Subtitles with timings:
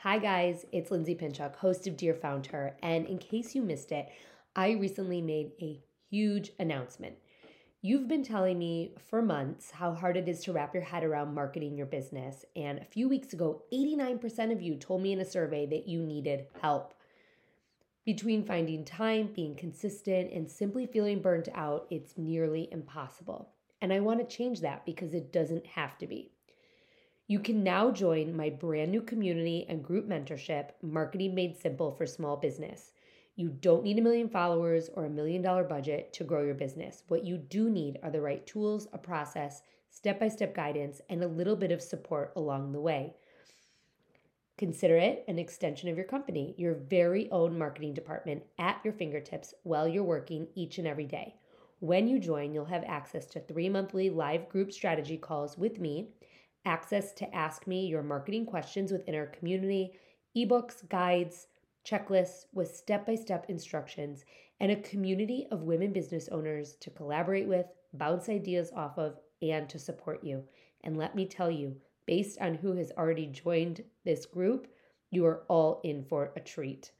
[0.00, 2.74] Hi, guys, it's Lindsay Pinchuk, host of Dear FoundHer.
[2.82, 4.10] And in case you missed it,
[4.54, 5.80] I recently made a
[6.10, 7.14] huge announcement.
[7.80, 11.34] You've been telling me for months how hard it is to wrap your head around
[11.34, 12.44] marketing your business.
[12.54, 16.02] And a few weeks ago, 89% of you told me in a survey that you
[16.02, 16.92] needed help.
[18.04, 23.48] Between finding time, being consistent, and simply feeling burnt out, it's nearly impossible.
[23.80, 26.35] And I want to change that because it doesn't have to be.
[27.28, 32.06] You can now join my brand new community and group mentorship, Marketing Made Simple for
[32.06, 32.92] Small Business.
[33.34, 37.02] You don't need a million followers or a million dollar budget to grow your business.
[37.08, 41.24] What you do need are the right tools, a process, step by step guidance, and
[41.24, 43.16] a little bit of support along the way.
[44.56, 49.52] Consider it an extension of your company, your very own marketing department at your fingertips
[49.64, 51.34] while you're working each and every day.
[51.80, 56.10] When you join, you'll have access to three monthly live group strategy calls with me,
[56.66, 59.92] access to ask me your marketing questions within our community,
[60.36, 61.46] ebooks, guides,
[61.86, 64.24] checklists with step by step instructions,
[64.60, 69.68] and a community of women business owners to collaborate with, bounce ideas off of, and
[69.68, 70.42] to support you.
[70.82, 74.68] And let me tell you, based on who has already joined this group,
[75.10, 76.90] you are all in for a treat.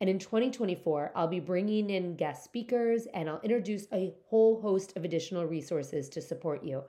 [0.00, 4.94] And in 2024, I'll be bringing in guest speakers and I'll introduce a whole host
[4.96, 6.84] of additional resources to support you.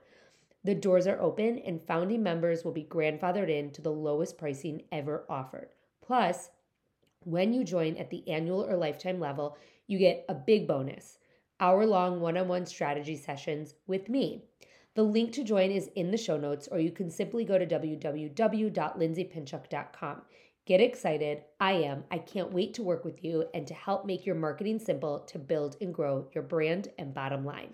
[0.68, 4.82] The doors are open and founding members will be grandfathered in to the lowest pricing
[4.92, 5.70] ever offered.
[6.02, 6.50] Plus,
[7.24, 9.56] when you join at the annual or lifetime level,
[9.88, 11.20] you get a big bonus
[11.62, 14.44] hour long one on one strategy sessions with me.
[14.96, 17.66] The link to join is in the show notes, or you can simply go to
[17.66, 20.22] www.lindsaypinchuk.com.
[20.66, 21.44] Get excited.
[21.62, 22.04] I am.
[22.12, 25.40] I can't wait to work with you and to help make your marketing simple to
[25.40, 27.74] build and grow your brand and bottom line.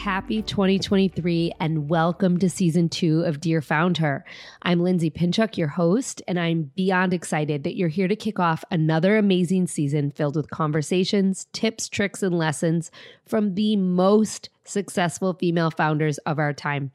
[0.00, 4.22] Happy 2023 and welcome to season two of Dear FoundHer.
[4.62, 8.64] I'm Lindsay Pinchuk, your host, and I'm beyond excited that you're here to kick off
[8.70, 12.90] another amazing season filled with conversations, tips, tricks, and lessons
[13.26, 16.92] from the most successful female founders of our time.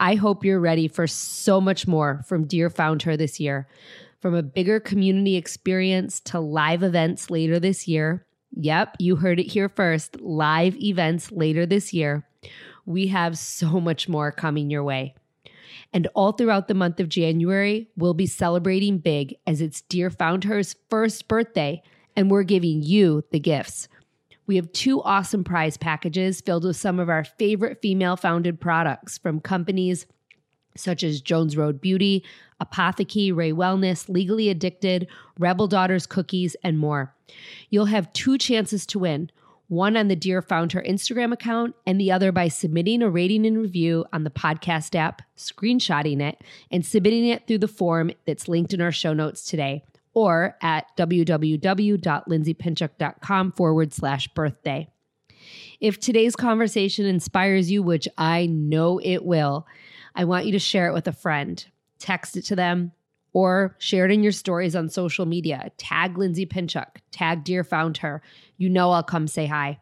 [0.00, 3.68] I hope you're ready for so much more from Dear FoundHer this year.
[4.20, 9.46] From a bigger community experience to live events later this year Yep, you heard it
[9.46, 10.20] here first.
[10.20, 12.26] Live events later this year.
[12.84, 15.14] We have so much more coming your way.
[15.92, 20.76] And all throughout the month of January, we'll be celebrating big as it's Dear FoundHer's
[20.88, 21.82] first birthday,
[22.16, 23.88] and we're giving you the gifts.
[24.46, 29.18] We have two awesome prize packages filled with some of our favorite female founded products
[29.18, 30.06] from companies
[30.76, 32.24] such as Jones Road Beauty,
[32.62, 35.06] Apothecary, Rae Wellness, Legally Addicted,
[35.38, 37.14] Rebel Daughters Cookies, and more.
[37.68, 39.30] You'll have two chances to win
[39.68, 43.56] one on the Dear FoundHer Instagram account, and the other by submitting a rating and
[43.56, 48.74] review on the podcast app, screenshotting it, and submitting it through the form that's linked
[48.74, 54.90] in our show notes today or at www.lindsaypinchuk.com forward slash birthday.
[55.80, 59.66] If today's conversation inspires you, which I know it will,
[60.14, 61.64] I want you to share it with a friend.
[62.02, 62.90] Text it to them
[63.32, 65.70] or share it in your stories on social media.
[65.78, 68.18] Tag Lindsay Pinchuk, tag Dear FoundHer.
[68.56, 69.78] You know I'll come say hi.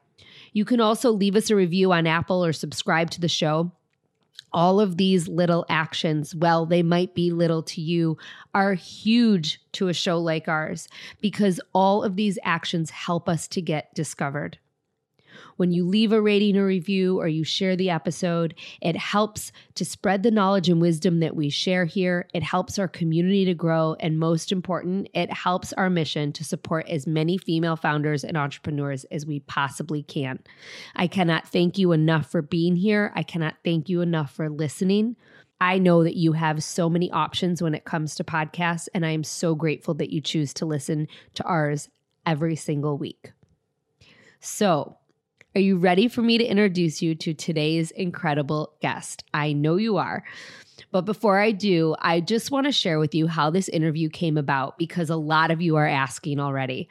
[0.52, 3.72] You can also leave us a review on Apple or subscribe to the show.
[4.52, 8.18] All of these little actions, well, they might be little to you,
[8.52, 10.86] are huge to a show like ours
[11.22, 14.58] because all of these actions help us to get discovered.
[15.60, 19.84] When you leave a rating or review or you share the episode, it helps to
[19.84, 22.26] spread the knowledge and wisdom that we share here.
[22.32, 23.94] It helps our community to grow.
[24.00, 29.04] And most important, it helps our mission to support as many female founders and entrepreneurs
[29.10, 30.38] as we possibly can.
[30.96, 33.12] I cannot thank you enough for being here.
[33.14, 35.14] I cannot thank you enough for listening.
[35.60, 39.10] I know that you have so many options when it comes to podcasts, and I
[39.10, 41.90] am so grateful that you choose to listen to ours
[42.24, 43.32] every single week.
[44.40, 44.96] So,
[45.54, 49.24] are you ready for me to introduce you to today's incredible guest?
[49.34, 50.22] I know you are.
[50.92, 54.36] But before I do, I just want to share with you how this interview came
[54.36, 56.88] about because a lot of you are asking already.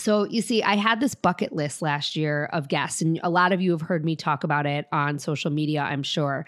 [0.00, 3.52] So, you see, I had this bucket list last year of guests, and a lot
[3.52, 6.46] of you have heard me talk about it on social media, I'm sure.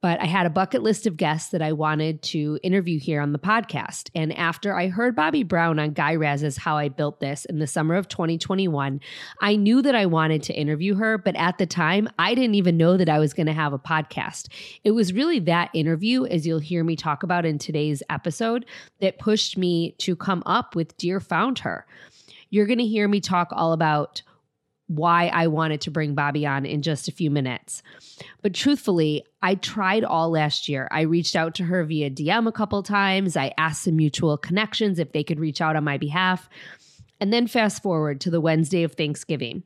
[0.00, 3.32] But I had a bucket list of guests that I wanted to interview here on
[3.32, 4.08] the podcast.
[4.14, 7.66] And after I heard Bobbi Brown on Guy Raz's How I Built This in the
[7.66, 9.00] summer of 2021,
[9.40, 11.18] I knew that I wanted to interview her.
[11.18, 13.80] But at the time, I didn't even know that I was going to have a
[13.80, 14.46] podcast.
[14.84, 18.64] It was really that interview, as you'll hear me talk about in today's episode,
[19.00, 21.82] that pushed me to come up with Dear FoundHer.
[22.52, 24.20] You're going to hear me talk all about
[24.86, 27.82] why I wanted to bring Bobbi on in just a few minutes.
[28.42, 30.86] But truthfully, I tried all last year.
[30.90, 33.38] I reached out to her via DM a couple times.
[33.38, 36.50] I asked some mutual connections if they could reach out on my behalf.
[37.20, 39.62] And then fast forward to the Wednesday of Thanksgiving.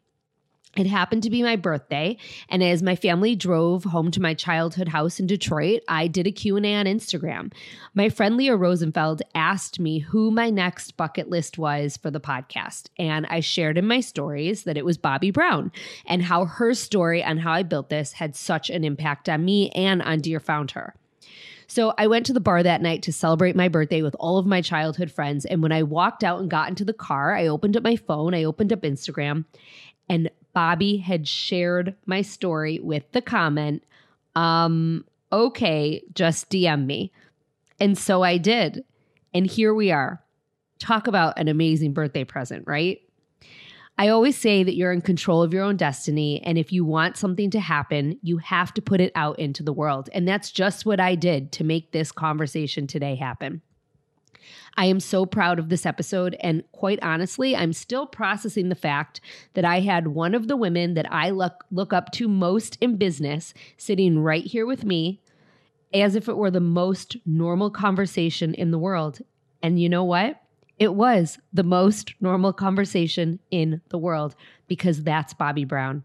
[0.76, 2.18] It happened to be my birthday,
[2.50, 6.30] and as my family drove home to my childhood house in Detroit, I did a
[6.30, 7.50] Q&A on Instagram.
[7.94, 12.90] My friend Leah Rosenfeld asked me who my next bucket list was for the podcast,
[12.98, 15.72] and I shared in my stories that it was Bobbi Brown
[16.04, 19.70] and how her story on how I built this had such an impact on me
[19.70, 20.92] and on Dear FoundHer.
[21.68, 24.46] So I went to the bar that night to celebrate my birthday with all of
[24.46, 25.44] my childhood friends.
[25.44, 28.34] And when I walked out and got into the car, I opened up my phone,
[28.34, 29.46] I opened up Instagram,
[30.08, 33.84] and Bobbi had shared my story with the comment,
[34.34, 37.12] um, okay, just DM me.
[37.78, 38.82] And so I did.
[39.34, 40.22] And here we are.
[40.78, 43.00] Talk about an amazing birthday present, right?
[43.98, 46.42] I always say that you're in control of your own destiny.
[46.42, 49.72] And if you want something to happen, you have to put it out into the
[49.72, 50.08] world.
[50.12, 53.62] And that's just what I did to make this conversation today happen.
[54.76, 56.36] I am so proud of this episode.
[56.40, 59.20] And quite honestly, I'm still processing the fact
[59.54, 62.96] that I had one of the women that I look, look up to most in
[62.96, 65.20] business sitting right here with me
[65.94, 69.20] as if it were the most normal conversation in the world.
[69.62, 70.40] And you know what?
[70.78, 74.36] It was the most normal conversation in the world
[74.68, 76.04] because that's Bobbi Brown.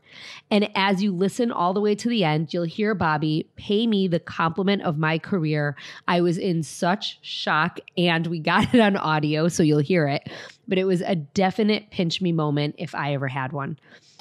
[0.49, 4.07] And as you listen all the way to the end, you'll hear Bobbi pay me
[4.07, 5.75] the compliment of my career.
[6.07, 10.29] I was in such shock and we got it on audio, so you'll hear it.
[10.67, 13.77] But it was a definite pinch me moment if I ever had one.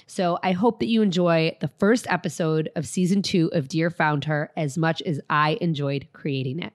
[0.06, 4.48] So I hope that you enjoy the first episode of season two of Dear FoundHer
[4.56, 6.72] as much as I enjoyed creating it.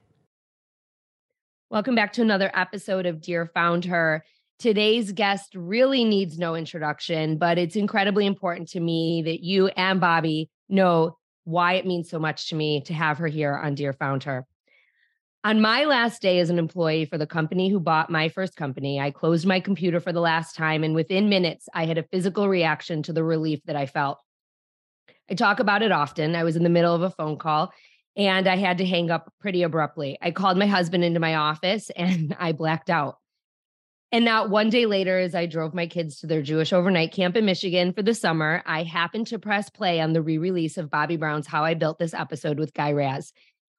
[1.75, 4.21] Welcome back to another episode of Dear FoundHer.
[4.59, 9.99] Today's guest really needs no introduction, but it's incredibly important to me that you and
[9.99, 13.91] Bobbi know why it means so much to me to have her here on Dear
[13.91, 14.43] FoundHer.
[15.43, 19.01] On my last day as an employee for the company who bought my first company,
[19.01, 22.47] I closed my computer for the last time, and within minutes, I had a physical
[22.47, 24.21] reaction to the relief that I felt.
[25.29, 26.37] I talk about it often.
[26.37, 27.73] I was in the middle of a phone call
[28.15, 30.17] and I had to hang up pretty abruptly.
[30.21, 33.17] I called my husband into my office and I blacked out.
[34.11, 37.35] And now, one day later, as I drove my kids to their Jewish overnight camp
[37.35, 40.89] in Michigan for the summer, I happened to press play on the re release of
[40.89, 43.33] Bobbi Brown's How I Built This episode with Guy Raz.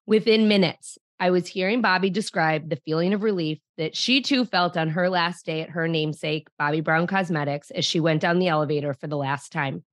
[0.04, 4.76] Within minutes, I was hearing Bobbi describe the feeling of relief that she too felt
[4.76, 8.48] on her last day at her namesake, Bobbi Brown Cosmetics, as she went down the
[8.48, 9.84] elevator for the last time.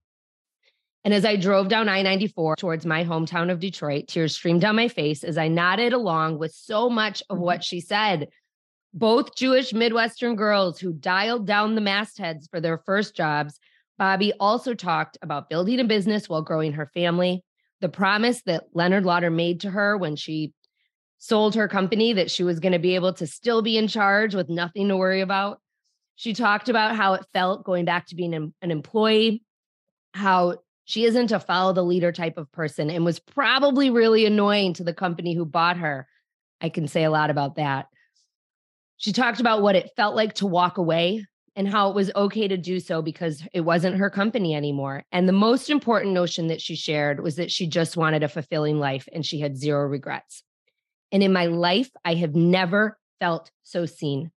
[1.05, 4.75] And as I drove down I 94 towards my hometown of Detroit, tears streamed down
[4.75, 7.63] my face as I nodded along with so much of what mm-hmm.
[7.63, 8.29] she said.
[8.93, 13.60] Both Jewish Midwestern girls who dialed down the mastheads for their first jobs.
[14.00, 17.43] Bobbi also talked about building a business while growing her family,
[17.81, 20.53] the promise that Leonard Lauder made to her when she
[21.17, 24.36] sold her company that she was going to be able to still be in charge
[24.36, 25.60] with nothing to worry about.
[26.15, 29.43] She talked about how it felt going back to being an, an employee,
[30.13, 34.74] how she isn't a follow the leader type of person and was probably really annoying
[34.74, 36.08] to the company who bought her.
[36.60, 37.88] I can say a lot about that.
[38.98, 41.25] She talked about what it felt like to walk away
[41.56, 45.04] and how it was okay to do so because it wasn't her company anymore.
[45.12, 48.80] And the most important notion that she shared was that she just wanted a fulfilling
[48.80, 50.44] life and she had zero regrets.
[51.12, 54.32] And in my life, I have never felt so seen.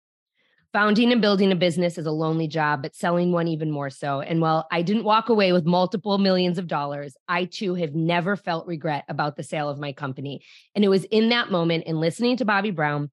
[0.75, 4.21] Founding and building a business is a lonely job, but selling one even more so.
[4.21, 8.35] And while I didn't walk away with multiple millions of dollars, I too have never
[8.35, 10.43] felt regret about the sale of my company.
[10.75, 13.13] And it was in that moment in listening to Bobbi Brown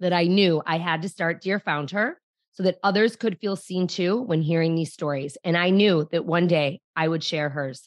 [0.00, 2.14] that I knew I had to start Dear FoundHer
[2.52, 5.36] so that others could feel seen too when hearing these stories.
[5.44, 7.86] And I knew that one day I would share hers.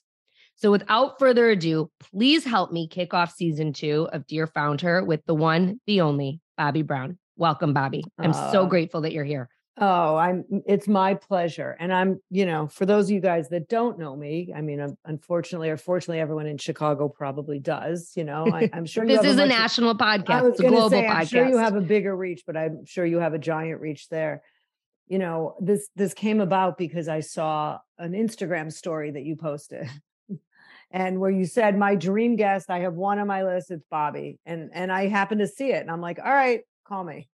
[0.58, 5.26] So, without further ado, please help me kick off season two of Dear FoundHer with
[5.26, 7.18] the one, the only, Bobbi Brown.
[7.38, 8.04] Welcome, Bobbi.
[8.18, 9.50] I'm uh, so grateful that you're here.
[9.80, 11.78] Oh, I'm it's my pleasure.
[11.80, 14.98] And I'm, you know, for those of you guys that don't know me, I mean,
[15.06, 18.48] unfortunately or fortunately, everyone in Chicago probably does, you know.
[18.52, 20.50] I, am sure this is a, a national podcast.
[20.50, 21.30] It's a global say, I'm podcast.
[21.30, 24.42] sure you have a bigger reach, but I'm sure you have a giant reach there.
[25.08, 29.88] You know, this this came about because I saw an Instagram story that you posted.
[30.92, 34.40] and where you said my dream guest, I have one on my list, it's bobbi
[34.44, 37.28] And and I happened to see it and I'm like, all right, call me.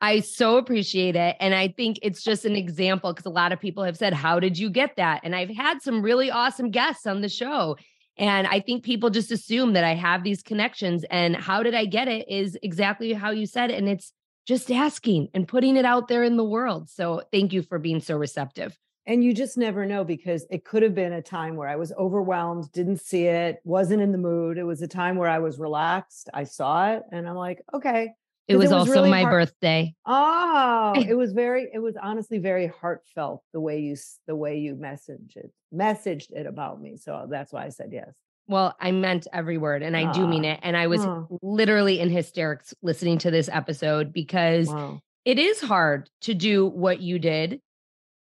[0.00, 1.36] I so appreciate it.
[1.40, 4.38] And I think it's just an example because a lot of people have said, How
[4.38, 5.20] did you get that?
[5.24, 7.76] And I've had some really awesome guests on the show.
[8.18, 11.04] And I think people just assume that I have these connections.
[11.10, 13.70] And how did I get it is exactly how you said.
[13.70, 13.78] It.
[13.78, 14.12] And it's
[14.46, 16.88] just asking and putting it out there in the world.
[16.88, 18.78] So thank you for being so receptive.
[19.08, 21.92] And you just never know because it could have been a time where I was
[21.92, 24.58] overwhelmed, didn't see it, wasn't in the mood.
[24.58, 26.28] It was a time where I was relaxed.
[26.34, 28.10] I saw it and I'm like, okay,
[28.48, 29.94] it was, it was also really my heart- birthday.
[30.06, 34.76] Oh, it was very, it was honestly very heartfelt the way you, the way you
[34.76, 36.96] messaged it, messaged it about me.
[36.96, 38.14] So uh, that's why I said yes.
[38.48, 40.60] Well, I meant every word and I do mean ah, it.
[40.62, 41.04] And I was
[41.42, 45.00] literally in hysterics listening to this episode because wow.
[45.24, 47.60] it is hard to do what you did.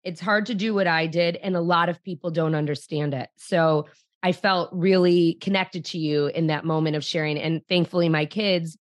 [0.04, 1.36] It's hard to do what I did.
[1.36, 3.30] And a lot of people don't understand it.
[3.38, 3.86] So
[4.24, 7.38] I felt really connected to you in that moment of sharing.
[7.38, 8.78] And thankfully, my kids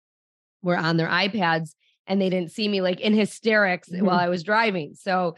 [0.63, 1.71] were on their iPads
[2.07, 4.05] and they didn't see me like in hysterics mm-hmm.
[4.05, 4.95] while I was driving.
[4.95, 5.37] So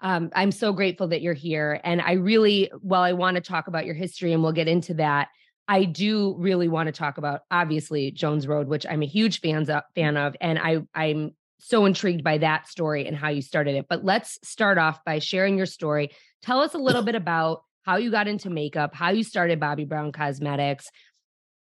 [0.00, 1.80] um, I'm so grateful that you're here.
[1.82, 4.94] And I really, while I want to talk about your history and we'll get into
[4.94, 5.28] that.
[5.70, 9.68] I do really want to talk about obviously Jones Road, which I'm a huge fans
[9.68, 13.74] of, fan of, and I I'm so intrigued by that story and how you started
[13.74, 13.86] it.
[13.88, 16.10] But let's start off by sharing your story.
[16.42, 19.88] Tell us a little bit about how you got into makeup, how you started Bobbi
[19.88, 20.90] Brown Cosmetics,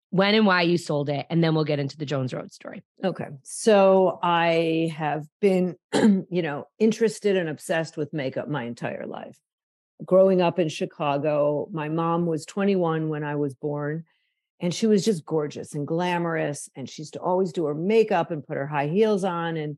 [0.09, 2.83] when and why you sold it, and then we'll get into the Jones Road story.
[3.03, 3.27] Okay.
[3.43, 9.37] So I have been, you know, interested and obsessed with makeup my entire life.
[10.05, 14.03] Growing up in Chicago, my mom was 21 when I was born,
[14.59, 16.69] and she was just gorgeous and glamorous.
[16.75, 19.57] And she used to always do her makeup and put her high heels on.
[19.57, 19.77] And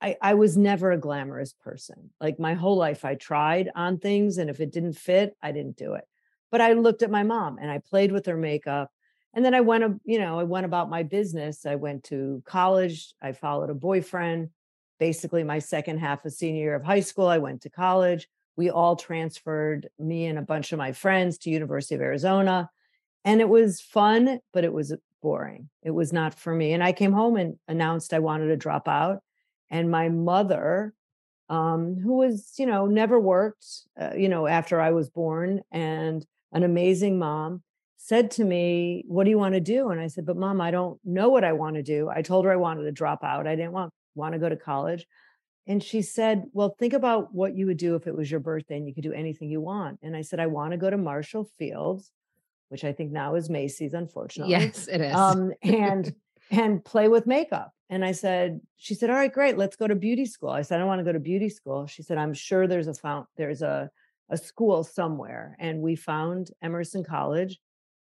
[0.00, 2.10] I, I was never a glamorous person.
[2.20, 5.76] Like my whole life, I tried on things, and if it didn't fit, I didn't
[5.76, 6.04] do it.
[6.50, 8.90] But I looked at my mom and I played with her makeup
[9.34, 11.64] and then I went, you know, I went about my business.
[11.64, 13.14] I went to college.
[13.22, 14.50] I followed a boyfriend.
[14.98, 18.28] Basically, my second half of senior year of high school, I went to college.
[18.56, 22.70] We all transferred, me and a bunch of my friends, to University of Arizona,
[23.24, 25.70] and it was fun, but it was boring.
[25.82, 26.72] It was not for me.
[26.72, 29.22] And I came home and announced I wanted to drop out.
[29.70, 30.92] And my mother,
[31.48, 33.66] um, who was, you know, never worked,
[33.98, 37.62] uh, you know, after I was born, and an amazing mom
[38.04, 39.90] said to me, What do you want to do?
[39.90, 42.08] And I said, But mom, I don't know what I want to do.
[42.08, 43.46] I told her I wanted to drop out.
[43.46, 45.06] I didn't want, want to go to college.
[45.68, 48.76] And she said, Well, think about what you would do if it was your birthday
[48.76, 50.00] and you could do anything you want.
[50.02, 52.10] And I said, I want to go to Marshall Fields,
[52.70, 54.50] which I think now is Macy's, unfortunately.
[54.50, 55.14] Yes, it is.
[55.14, 56.12] Um, and
[56.50, 57.70] and play with makeup.
[57.88, 60.50] And I said, she said, All right, great, let's go to beauty school.
[60.50, 61.86] I said, I don't want to go to beauty school.
[61.86, 63.90] She said, I'm sure there's a fount, there's a
[64.28, 65.56] a school somewhere.
[65.60, 67.60] And we found Emerson College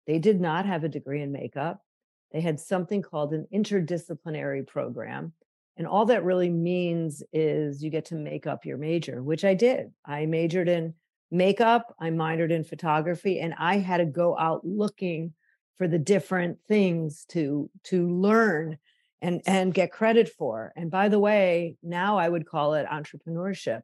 [0.09, 1.83] they did not have a degree in makeup.
[2.31, 5.33] They had something called an interdisciplinary program.
[5.77, 9.53] And all that really means is you get to make up your major, which I
[9.53, 9.91] did.
[10.03, 10.95] I majored in
[11.29, 15.35] makeup, I minored in photography, and I had to go out looking
[15.77, 18.79] for the different things to to learn
[19.21, 20.73] and and get credit for.
[20.75, 23.83] And by the way, now I would call it entrepreneurship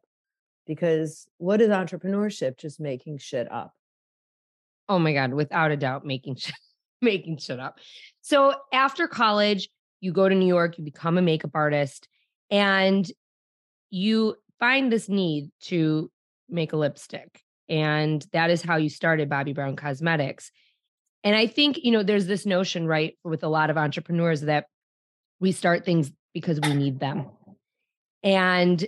[0.65, 2.57] because what is entrepreneurship?
[2.57, 3.75] Just making shit up.
[4.87, 6.37] Oh my God, without a doubt, making
[7.01, 7.79] making shit up.
[8.21, 9.69] So after college,
[10.01, 12.07] you go to New York, you become a makeup artist,
[12.51, 13.09] and
[13.89, 16.11] you find this need to
[16.49, 17.41] make a lipstick.
[17.67, 20.51] And that is how you started Bobbi Brown Cosmetics.
[21.23, 24.67] And I think, you know, there's this notion, right, with a lot of entrepreneurs that
[25.39, 27.31] we start things because we need them.
[28.21, 28.85] And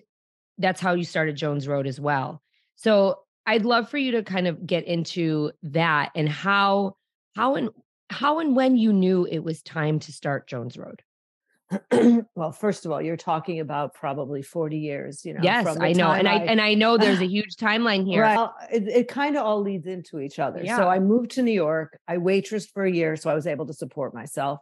[0.57, 2.41] that's how you started Jones Road as well.
[2.75, 6.97] So I'd love for you to kind of get into that and how
[7.35, 7.69] how and
[8.09, 11.01] how and when you knew it was time to start Jones Road.
[12.35, 15.41] well, first of all, you're talking about probably 40 years, you know.
[15.43, 16.11] Yes, I know.
[16.11, 18.21] And I, I, and I know there's a huge timeline here.
[18.21, 18.49] Right.
[18.71, 20.63] It, it kind of all leads into each other.
[20.63, 20.77] Yeah.
[20.77, 21.99] So I moved to New York.
[22.07, 24.59] I waitressed for a year, so I was able to support myself.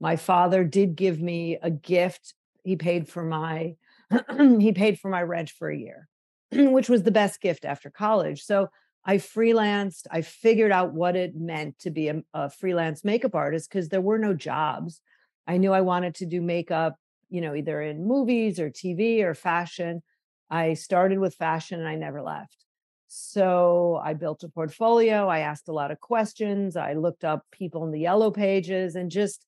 [0.00, 2.34] My father did give me a gift.
[2.64, 3.76] He paid for my
[4.58, 6.08] he paid for my rent for a year.
[6.72, 8.42] which was the best gift after college.
[8.42, 8.68] So
[9.04, 10.06] I freelanced.
[10.10, 14.00] I figured out what it meant to be a, a freelance makeup artist because there
[14.00, 15.00] were no jobs.
[15.46, 16.96] I knew I wanted to do makeup,
[17.28, 20.02] you know, either in movies or TV or fashion.
[20.50, 22.64] I started with fashion and I never left.
[23.08, 25.28] So I built a portfolio.
[25.28, 26.76] I asked a lot of questions.
[26.76, 29.44] I looked up people in the yellow pages and just,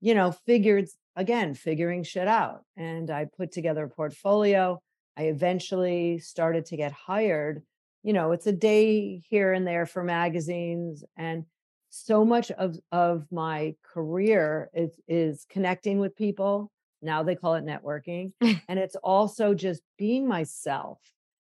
[0.00, 2.62] you know, figured again, figuring shit out.
[2.76, 4.80] And I put together a portfolio.
[5.20, 7.62] I eventually started to get hired.
[8.02, 11.04] You know, it's a day here and there for magazines.
[11.14, 11.44] And
[11.90, 16.72] so much of, of my career is, is connecting with people.
[17.02, 18.32] Now they call it networking.
[18.40, 20.98] and it's also just being myself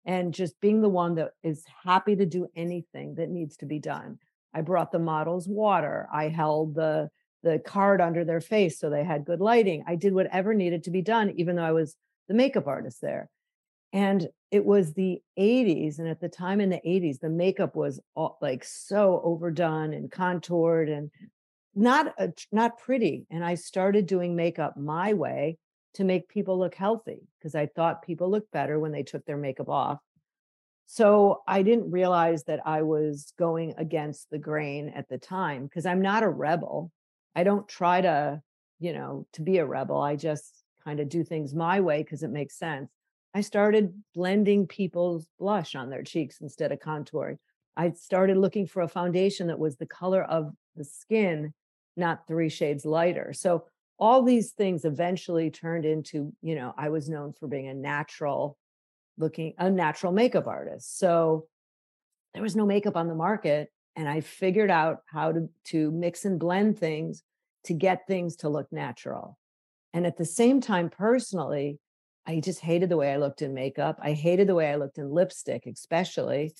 [0.04, 3.80] and just being the one that is happy to do anything that needs to be
[3.80, 4.20] done.
[4.54, 6.10] I brought the models water.
[6.14, 7.10] I held the
[7.44, 9.84] the card under their face so they had good lighting.
[9.88, 11.96] I did whatever needed to be done, even though I was
[12.28, 13.32] the makeup artist there.
[13.94, 16.00] And it was the 80s.
[16.00, 20.12] And at the time in the 80s, the makeup was all, like so overdone and
[20.12, 21.12] contoured and
[21.76, 23.26] not a, not pretty.
[23.30, 25.58] And I started doing makeup my way
[25.96, 29.38] to make people look healthy because I thought people looked better when they took their
[29.38, 30.00] makeup off.
[30.86, 35.86] So I didn't realize that I was going against the grain at the time because
[35.86, 36.92] I'm not a rebel.
[37.34, 38.42] I don't try to,
[38.80, 40.02] you know, to be a rebel.
[40.02, 42.90] I just kind of do things my way because it makes sense.
[43.34, 47.38] I started blending people's blush on their cheeks instead of contouring.
[47.78, 51.54] I started looking for a foundation that was the color of the skin,
[51.96, 53.32] not three shades lighter.
[53.34, 53.66] So
[53.98, 58.58] all these things eventually turned into, you know, I was known for being a natural
[59.18, 60.98] looking, a natural makeup artist.
[60.98, 61.48] So
[62.34, 66.26] there was no makeup on the market and I figured out how to to mix
[66.26, 67.24] and blend things
[67.66, 69.38] to get things to look natural.
[69.94, 71.80] And at the same time, personally,
[72.28, 74.00] I just hated the way I looked in makeup.
[74.02, 76.54] I hated the way I looked in lipstick, especially.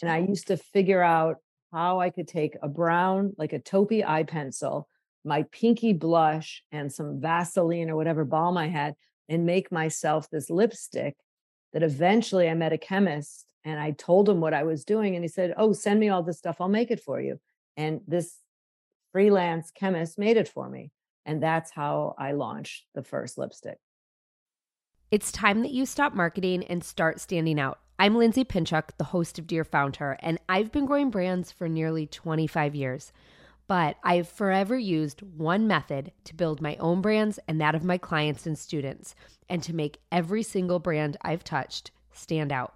[0.00, 1.36] And I used to figure out
[1.72, 4.88] how I could take a brown, like a taupey eye pencil,
[5.24, 8.94] my pinky blush, and some Vaseline or whatever balm I had,
[9.28, 11.16] and make myself this lipstick
[11.72, 15.14] that eventually I met a chemist and I told him what I was doing.
[15.14, 16.60] And he said, Oh, send me all this stuff.
[16.60, 17.40] I'll make it for you.
[17.76, 18.36] And this
[19.12, 20.90] freelance chemist made it for me.
[21.24, 23.78] And that's how I launched the first lipstick.
[25.12, 27.78] It's time that you stop marketing and start standing out.
[27.98, 32.06] I'm Lindsay Pinchuk, the host of Dear FoundHer, and I've been growing brands for nearly
[32.06, 33.12] 25 years.
[33.68, 37.98] But I've forever used one method to build my own brands and that of my
[37.98, 39.14] clients and students,
[39.50, 42.74] and to make every single brand I've touched stand out.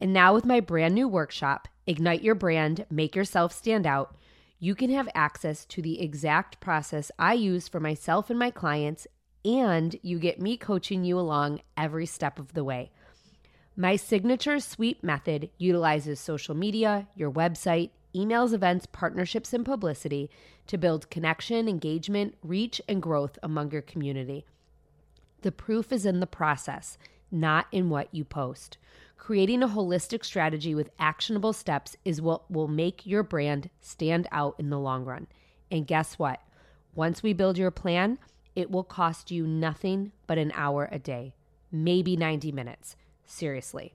[0.00, 4.16] And now, with my brand new workshop, Ignite Your Brand, Make Yourself Stand Out,
[4.58, 9.06] you can have access to the exact process I use for myself and my clients,
[9.44, 12.90] and you get me coaching you along every step of the way.
[13.76, 20.30] My signature sweep method utilizes social media, your website, emails, events, partnerships, and publicity
[20.68, 24.44] to build connection, engagement, reach, and growth among your community.
[25.42, 26.96] The proof is in the process,
[27.30, 28.78] not in what you post.
[29.18, 34.54] Creating a holistic strategy with actionable steps is what will make your brand stand out
[34.58, 35.26] in the long run.
[35.70, 36.40] And guess what?
[36.94, 38.18] Once we build your plan,
[38.54, 41.34] it will cost you nothing but an hour a day,
[41.70, 42.96] maybe 90 minutes.
[43.26, 43.94] Seriously.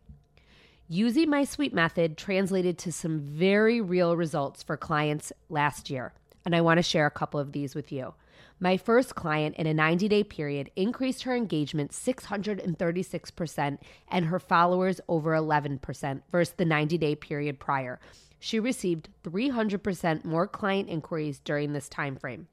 [0.88, 6.14] Using my sweep method translated to some very real results for clients last year,
[6.46, 8.16] and I want to share a couple of these with you.
[8.62, 13.78] My first client in a 90 day period increased her engagement 636%
[14.10, 18.00] and her followers over 11% versus the 90 day period prior.
[18.40, 22.48] She received 300% more client inquiries during this time frame.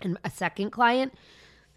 [0.00, 1.14] And a second client,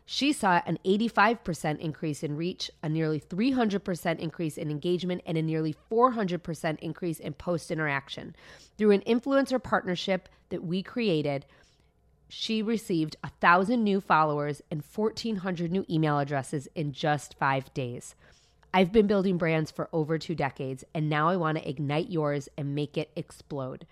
[0.05, 5.41] she saw an 85% increase in reach, a nearly 300% increase in engagement, and a
[5.41, 8.35] nearly 400% increase in post interaction.
[8.77, 11.45] Through an influencer partnership that we created,
[12.29, 18.13] she received a thousand new followers and 1,400 new email addresses in just five days.
[18.73, 22.49] I've been building brands for over two decades, and now I want to ignite yours
[22.57, 23.87] and make it explode.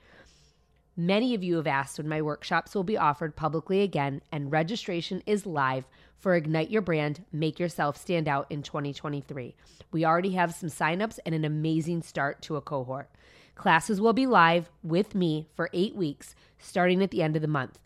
[0.96, 5.24] Many of you have asked when my workshops will be offered publicly again, and registration
[5.26, 5.86] is live
[6.20, 9.56] for Ignite Your Brand, Make Yourself Stand Out in 2023.
[9.92, 13.10] We already have some signups and an amazing start to a cohort.
[13.56, 17.48] Classes will be live with me for eight weeks, starting at the end of the
[17.48, 17.80] month.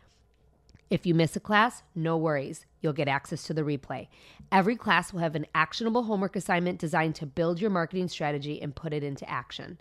[0.90, 2.66] If you miss a class, no worries.
[2.82, 4.10] You'll get access to the replay.
[4.52, 8.76] Every class will have an actionable homework assignment designed to build your marketing strategy and
[8.76, 9.80] put it into action.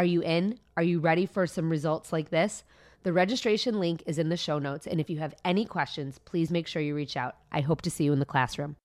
[0.00, 0.58] Are you in?
[0.78, 2.64] Are you ready for some results like this?
[3.02, 4.86] The registration link is in the show notes.
[4.86, 7.36] And if you have any questions, please make sure you reach out.
[7.52, 8.76] I hope to see you in the classroom.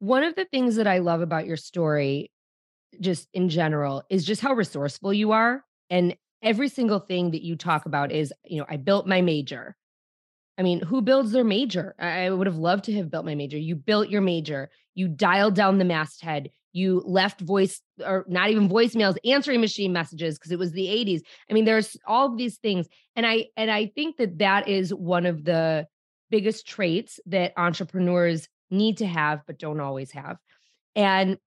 [0.00, 2.32] One of the things that I love about your story,
[3.00, 5.62] just in general, is just how resourceful you are
[5.92, 9.76] And every single thing that you talk about is, you know, I built my major.
[10.58, 11.94] I mean, who builds their major?
[11.98, 13.58] I would have loved to have built my major.
[13.58, 14.70] You built your major.
[14.94, 16.50] You dialed down the masthead.
[16.72, 21.20] You left voice or not even voicemails, answering machine messages because it was the 80s.
[21.50, 22.88] I mean, there's all these things.
[23.16, 25.86] And I and I think that that is one of the
[26.30, 30.38] biggest traits that entrepreneurs need to have but don't always have.
[30.96, 31.38] And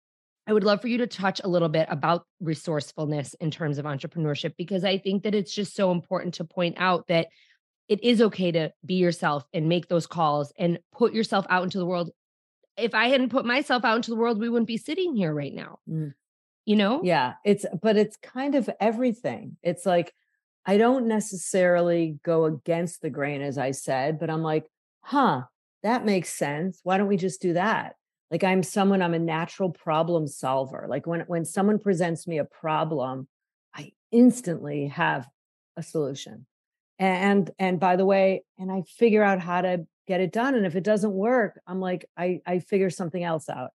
[0.46, 3.86] I would love for you to touch a little bit about resourcefulness in terms of
[3.86, 7.28] entrepreneurship because I think that it's just so important to point out that
[7.88, 11.78] it is okay to be yourself and make those calls and put yourself out into
[11.78, 12.10] the world.
[12.76, 15.54] If I hadn't put myself out into the world, we wouldn't be sitting here right
[15.54, 15.78] now.
[15.88, 16.14] Mm.
[16.64, 17.00] You know?
[17.02, 19.56] Yeah, it's but it's kind of everything.
[19.62, 20.14] It's like
[20.66, 24.66] I don't necessarily go against the grain as I said, but I'm like,
[25.02, 25.42] "Huh,
[25.82, 26.80] that makes sense.
[26.82, 27.96] Why don't we just do that?"
[28.30, 30.86] Like I'm someone I'm a natural problem solver.
[30.88, 33.28] Like when when someone presents me a problem,
[33.74, 35.28] I instantly have
[35.76, 36.46] a solution
[36.98, 40.66] and and by the way and i figure out how to get it done and
[40.66, 43.70] if it doesn't work i'm like i i figure something else out.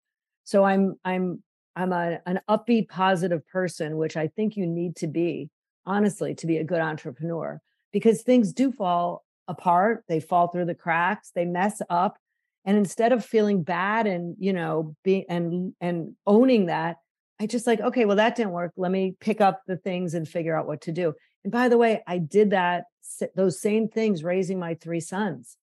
[0.44, 1.42] So i'm i'm
[1.76, 5.50] i'm a, an upbeat positive person which i think you need to be
[5.86, 7.60] honestly to be a good entrepreneur
[7.92, 12.18] because things do fall apart they fall through the cracks they mess up
[12.64, 16.96] and instead of feeling bad and you know being and and owning that
[17.40, 20.28] i just like okay well that didn't work let me pick up the things and
[20.28, 21.14] figure out what to do.
[21.44, 22.84] And by the way i did that
[23.34, 25.56] those same things raising my three sons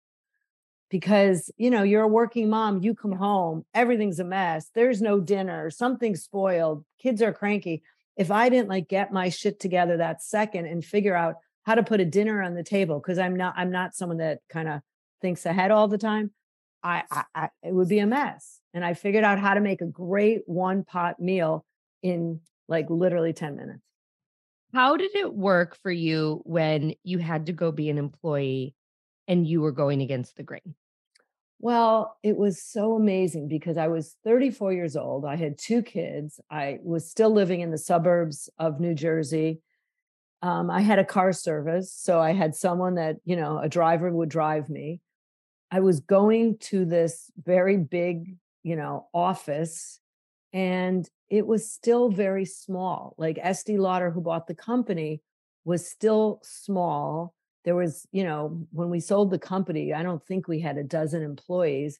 [0.94, 5.18] because you know you're a working mom you come home everything's a mess there's no
[5.18, 7.82] dinner something's spoiled kids are cranky.
[8.16, 11.34] If i didn't like get my shit together that second and figure out
[11.66, 14.38] how to put a dinner on the table because i'm not i'm not someone that
[14.48, 14.82] kind of
[15.20, 16.30] thinks ahead all the time
[16.84, 18.60] I, I, I it would be a mess.
[18.72, 21.64] And i figured out how to make a great one pot meal
[22.04, 23.82] in like literally 10 minutes.
[24.72, 28.76] How did it work for you when you had to go be an employee
[29.26, 30.76] and you were going against the grain?
[31.64, 35.24] Well, it was so amazing because I was 34 years old.
[35.24, 36.38] I had two kids.
[36.50, 39.62] I was still living in the suburbs of New Jersey.
[40.42, 41.90] Um, I had a car service.
[41.90, 45.00] So I had someone that, you know, a driver would drive me.
[45.70, 50.00] I was going to this very big, you know, office
[50.52, 53.14] and it was still very small.
[53.16, 55.22] Like Estee Lauder, who bought the company,
[55.64, 57.32] was still small.
[57.64, 60.84] There was, you know, when we sold the company, I don't think we had a
[60.84, 61.98] dozen employees.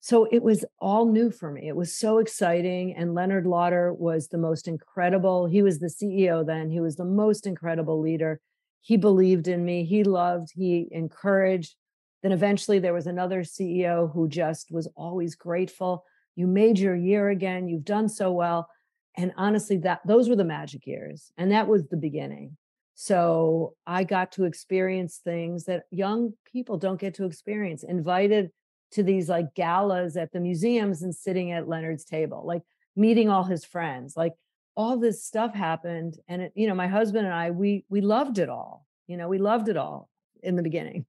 [0.00, 1.68] So it was all new for me.
[1.68, 2.94] It was so exciting.
[2.96, 5.46] And Leonard Lauder was the most incredible.
[5.46, 6.70] He was the CEO then.
[6.70, 8.40] He was the most incredible leader.
[8.80, 9.84] He believed in me.
[9.84, 11.76] He loved, he encouraged.
[12.22, 16.04] Then eventually there was another CEO who just was always grateful
[16.34, 18.68] you made your year again you've done so well
[19.16, 22.56] and honestly that those were the magic years and that was the beginning
[23.02, 28.48] so i got to experience things that young people don't get to experience invited
[28.92, 32.62] to these like galas at the museums and sitting at leonard's table like
[32.94, 34.34] meeting all his friends like
[34.76, 38.38] all this stuff happened and it, you know my husband and i we we loved
[38.38, 40.08] it all you know we loved it all
[40.42, 41.04] in the beginning.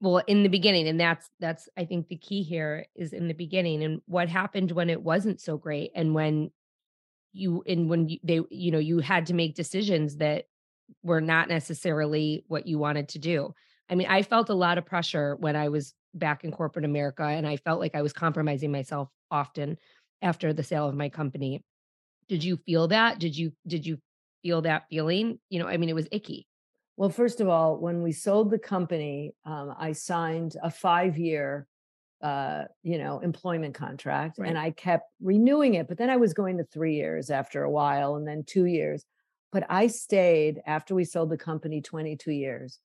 [0.00, 3.34] Well in the beginning and that's that's i think the key here is in the
[3.34, 6.50] beginning and what happened when it wasn't so great and when
[7.32, 10.44] you and when you, they you know you had to make decisions that
[11.02, 13.52] were not necessarily what you wanted to do
[13.90, 17.24] i mean i felt a lot of pressure when i was back in corporate america
[17.24, 19.76] and i felt like i was compromising myself often
[20.22, 21.62] after the sale of my company
[22.28, 23.98] did you feel that did you did you
[24.42, 26.46] feel that feeling you know i mean it was icky
[26.96, 31.66] well, first of all, when we sold the company, um, I signed a five-year,
[32.22, 34.48] uh, you know, employment contract, right.
[34.48, 35.88] and I kept renewing it.
[35.88, 39.04] But then I was going to three years after a while, and then two years.
[39.52, 42.78] But I stayed after we sold the company 22 years.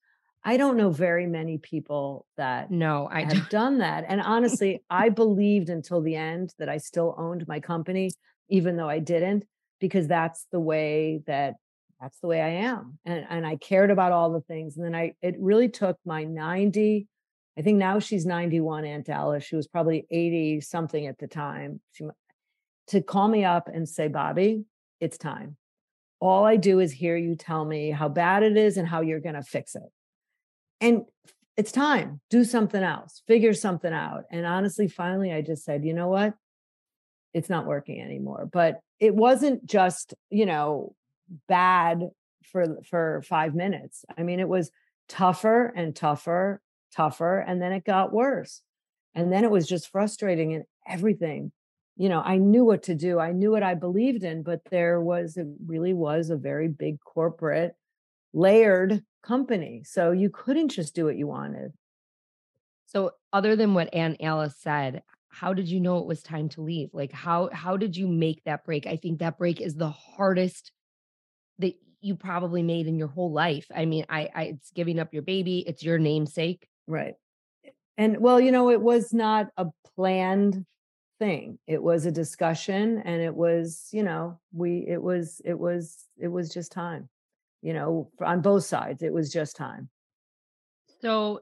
[0.43, 4.05] I don't know very many people that no, I have done that.
[4.07, 8.11] And honestly, I believed until the end that I still owned my company,
[8.49, 9.45] even though I didn't,
[9.79, 11.55] because that's the way that
[11.99, 12.97] that's the way I am.
[13.05, 14.77] And and I cared about all the things.
[14.77, 17.07] And then I it really took my 90,
[17.57, 19.43] I think now she's 91, Aunt Alice.
[19.43, 21.81] She was probably 80 something at the time.
[21.91, 22.05] She
[22.87, 24.65] to call me up and say, Bobbi,
[24.99, 25.57] it's time.
[26.21, 29.19] All I do is hear you tell me how bad it is and how you're
[29.19, 29.91] gonna fix it.
[30.79, 31.01] And
[31.57, 32.21] it's time.
[32.29, 34.23] Do something else, figure something out.
[34.31, 36.35] And honestly, finally, I just said, you know what?
[37.33, 38.47] It's not working anymore.
[38.51, 40.95] But it wasn't just, you know,
[41.47, 42.09] bad
[42.43, 44.05] for for 5 minutes.
[44.15, 44.71] I mean it was
[45.09, 46.61] tougher and tougher,
[46.95, 48.61] tougher and then it got worse.
[49.15, 51.51] And then it was just frustrating and everything
[51.97, 53.19] you know, I knew what to do.
[53.19, 56.99] I knew what I believed in, but there was, it really was a very big
[57.01, 57.75] corporate
[58.33, 59.83] layered company.
[59.85, 61.73] So you couldn't just do what you wanted.
[62.87, 66.61] So other than what Aunt Alice said, how did you know it was time to
[66.61, 66.89] leave?
[66.91, 68.85] Like how how did you make that break?
[68.85, 70.71] I think that break is the hardest
[71.59, 73.65] that you probably made in your whole life.
[73.73, 76.67] I mean, I, I it's giving up your baby, it's your namesake.
[76.87, 77.13] Right.
[77.97, 80.65] And well, you know, it was not a planned
[81.21, 81.59] thing.
[81.67, 86.27] It was a discussion and it was, you know, we it was it was it
[86.27, 87.07] was just time.
[87.61, 89.87] You know, on both sides, it was just time.
[91.01, 91.41] So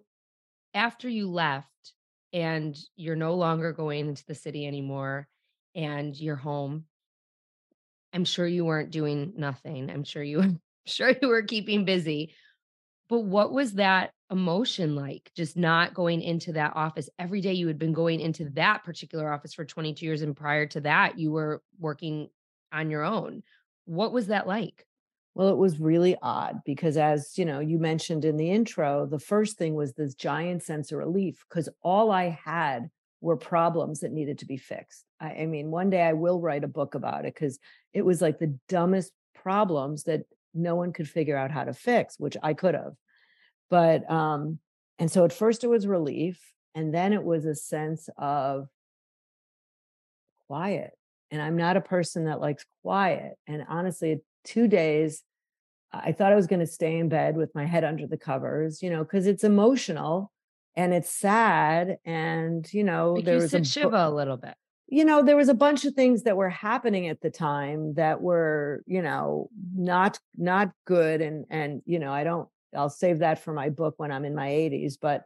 [0.73, 1.93] after you left
[2.33, 5.29] and you're no longer going into the city anymore
[5.75, 6.83] and you're home,
[8.11, 9.89] I'm sure you weren't doing nothing.
[9.89, 12.33] I'm sure you I'm sure you were keeping busy.
[13.07, 17.67] But what was that emotion like just not going into that office every day you
[17.67, 21.31] had been going into that particular office for 22 years and prior to that you
[21.31, 22.29] were working
[22.71, 23.41] on your own.
[23.85, 24.85] What was that like?
[25.33, 29.19] Well, it was really odd because as, you know, you mentioned in the intro, the
[29.19, 32.89] first thing was this giant sense of relief because all I had
[33.21, 35.05] were problems that needed to be fixed.
[35.19, 37.59] I, I mean, one day I will write a book about it because
[37.93, 42.19] it was like the dumbest problems that no one could figure out how to fix,
[42.19, 42.93] which I could have.
[43.69, 44.59] But um,
[44.97, 46.39] and so at first it was relief,
[46.75, 48.67] and then it was a sense of
[50.47, 50.91] quiet.
[51.31, 53.33] And I'm not a person that likes quiet.
[53.47, 55.23] And honestly, two days
[55.91, 58.81] I thought I was going to stay in bed with my head under the covers,
[58.81, 60.31] you know, because it's emotional
[60.75, 61.97] and it's sad.
[62.05, 64.55] And, you know, Like there you was said a, Shiva a little bit.
[64.87, 68.21] you know, there was a bunch of things that were happening at the time that
[68.21, 71.21] were, you know, not, not good.
[71.21, 74.35] And, and, you know, I don't, I'll save that for my book when I'm in
[74.35, 75.23] my 80s, but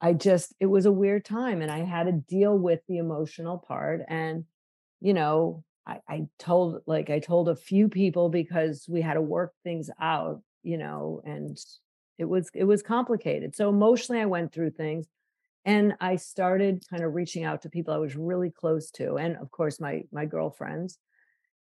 [0.00, 3.58] I just, it was a weird time and I had to deal with the emotional
[3.58, 4.02] part.
[4.08, 4.44] And,
[5.00, 9.20] you know, I, I told like I told a few people because we had to
[9.20, 11.58] work things out, you know, and
[12.18, 13.54] it was it was complicated.
[13.54, 15.06] So emotionally I went through things
[15.64, 19.36] and I started kind of reaching out to people I was really close to and
[19.36, 20.98] of course my my girlfriends.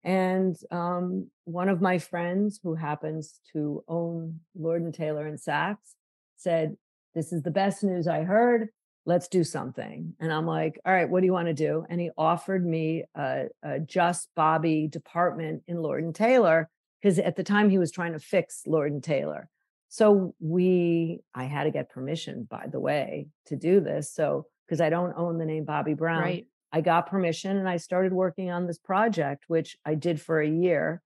[0.03, 5.95] And um, one of my friends who happens to own Lord and Taylor and Saks
[6.37, 6.75] said,
[7.13, 8.69] This is the best news I heard
[9.05, 10.13] let's do something.
[10.19, 11.85] And I'm like, all right, what do you want to do?
[11.89, 16.69] And he offered me a, a Just Bobbi department in Lord and Taylor
[17.01, 19.49] because at the time he was trying to fix Lord and Taylor.
[19.89, 24.13] So we, I had to get permission, by the way, to do this.
[24.13, 26.47] So because I don't own the name Bobbi Brown, Right.
[26.71, 30.49] I got permission and I started working on this project, which I did for a
[30.49, 31.01] year.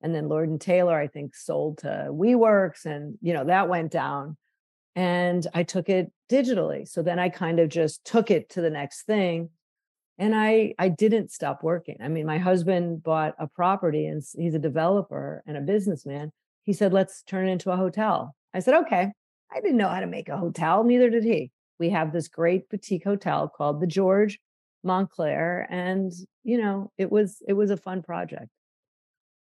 [0.00, 3.90] And then Lord and Taylor, I think, sold to WeWorks, and you know that went
[3.90, 4.36] down
[4.94, 6.86] and I took it digitally.
[6.86, 9.50] So then I kind of just took it to the next thing
[10.18, 11.96] and I I didn't stop working.
[12.02, 16.32] I mean, my husband bought a property and he's a developer and a businessman.
[16.64, 19.12] He said, "Let's turn it into a hotel." I said, "Okay."
[19.50, 21.50] I didn't know how to make a hotel, neither did he.
[21.78, 24.38] We have this great boutique hotel called the George
[24.88, 26.12] Montclair and,
[26.44, 28.50] you know, it was it was a fun project.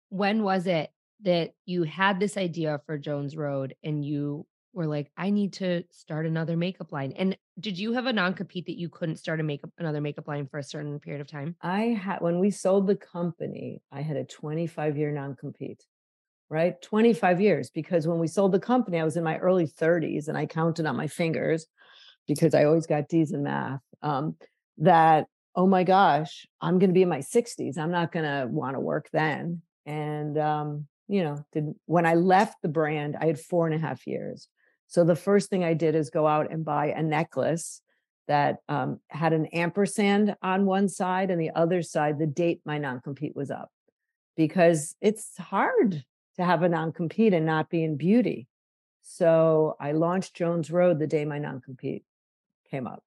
[0.09, 0.91] When was it
[1.21, 5.83] that you had this idea for Jones Road and you were like, I need to
[5.91, 7.13] start another makeup line?
[7.13, 10.47] And did you have a non-compete that you couldn't start a makeup another makeup line
[10.47, 11.55] for a certain period of time?
[11.61, 15.83] I had when we sold the company, I had a 25 year non-compete.
[16.49, 16.81] right?
[16.81, 20.37] 25 years because when we sold the company, I was in my early 30s and
[20.37, 21.65] I counted on my fingers
[22.27, 23.81] because I always got D's in math.
[24.01, 24.35] Um,
[24.77, 27.77] that, oh my gosh, I'm going to be in my 60s.
[27.77, 29.61] I'm not going to want to work then.
[29.85, 33.85] And, um, you know, did, when I left the brand, I had four and a
[33.85, 34.47] half years.
[34.87, 37.81] So the first thing I did is go out and buy a necklace
[38.27, 42.77] that um, had an ampersand on one side and the other side, the date my
[42.77, 43.69] non compete was up
[44.35, 46.03] because it's hard
[46.37, 48.47] to have a non-compete and not be in beauty.
[49.01, 52.03] So I launched Jones Road the day my non-compete
[52.69, 53.03] came up.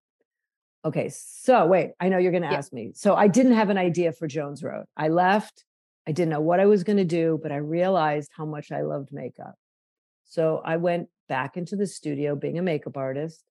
[0.85, 2.59] Okay, so wait, I know you're going to Yeah.
[2.59, 2.93] ask me.
[2.95, 4.85] So I didn't have an idea for Jones Road.
[4.97, 5.65] I left.
[6.07, 8.83] I didn't know what I was going to do, but I realized how much I
[8.83, 9.57] loved makeup.
[10.25, 13.43] So I went back into the studio being a makeup artist.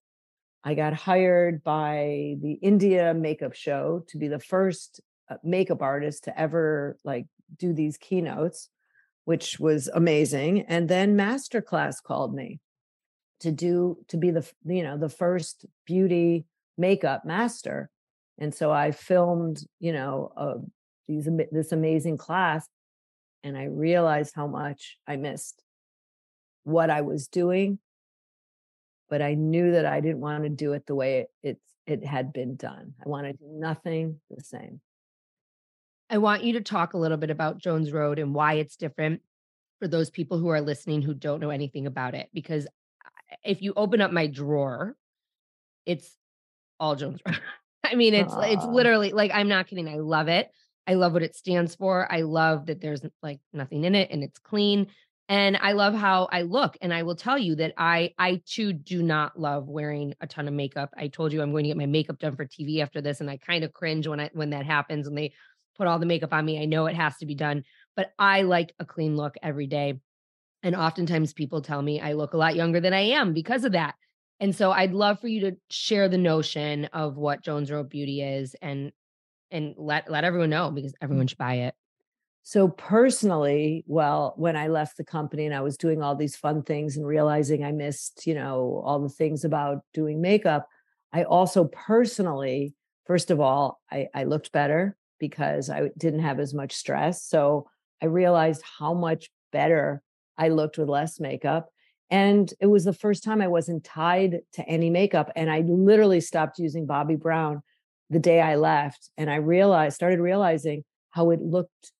[0.64, 6.24] I got hired by the India Makeup Show to be the first uh, makeup artist
[6.24, 7.26] to ever like
[7.58, 8.70] do these keynotes
[9.26, 10.62] which was amazing.
[10.62, 12.60] And then Masterclass called me
[13.40, 16.46] to do to be the you know the first beauty
[16.78, 17.90] makeup master,
[18.38, 20.54] and so I filmed you know uh,
[21.08, 22.68] these this amazing class,
[23.42, 25.62] and I realized how much I missed
[26.64, 27.78] what I was doing,
[29.08, 32.04] but I knew that I didn't want to do it the way it it, it
[32.04, 32.94] had been done.
[33.04, 34.80] I wanted to do nothing the same.
[36.08, 39.22] I want you to talk a little bit about Jones Road and why it's different
[39.80, 42.28] for those people who are listening who don't know anything about it.
[42.32, 42.66] Because
[43.44, 44.96] if you open up my drawer,
[45.84, 46.16] it's
[46.80, 47.20] all Jones.
[47.84, 48.52] I mean, it's Aww.
[48.52, 49.88] it's literally like I'm not kidding.
[49.88, 50.50] I love it.
[50.86, 52.10] I love what it stands for.
[52.12, 54.88] I love that there's like nothing in it and it's clean.
[55.28, 56.76] And I love how I look.
[56.80, 60.46] And I will tell you that I I too do not love wearing a ton
[60.46, 60.94] of makeup.
[60.96, 63.20] I told you I'm going to get my makeup done for TV after this.
[63.20, 65.32] And I kind of cringe when I when that happens and they
[65.76, 66.60] put all the makeup on me.
[66.60, 67.64] I know it has to be done,
[67.96, 70.00] but I like a clean look every day.
[70.62, 73.72] And oftentimes people tell me I look a lot younger than I am because of
[73.72, 73.94] that.
[74.40, 78.22] And so I'd love for you to share the notion of what Jones Road Beauty
[78.22, 78.92] is and
[79.50, 81.74] and let let everyone know because everyone should buy it.
[82.42, 86.62] So personally, well, when I left the company and I was doing all these fun
[86.62, 90.68] things and realizing I missed, you know, all the things about doing makeup,
[91.12, 96.54] I also personally, first of all, I, I looked better because I didn't have as
[96.54, 97.24] much stress.
[97.24, 97.66] So
[98.00, 100.02] I realized how much better
[100.38, 101.68] I looked with less makeup.
[102.10, 105.32] And it was the first time I wasn't tied to any makeup.
[105.34, 107.62] And I literally stopped using Bobbi Brown
[108.10, 109.10] the day I left.
[109.16, 111.92] And I realized, started realizing how it looked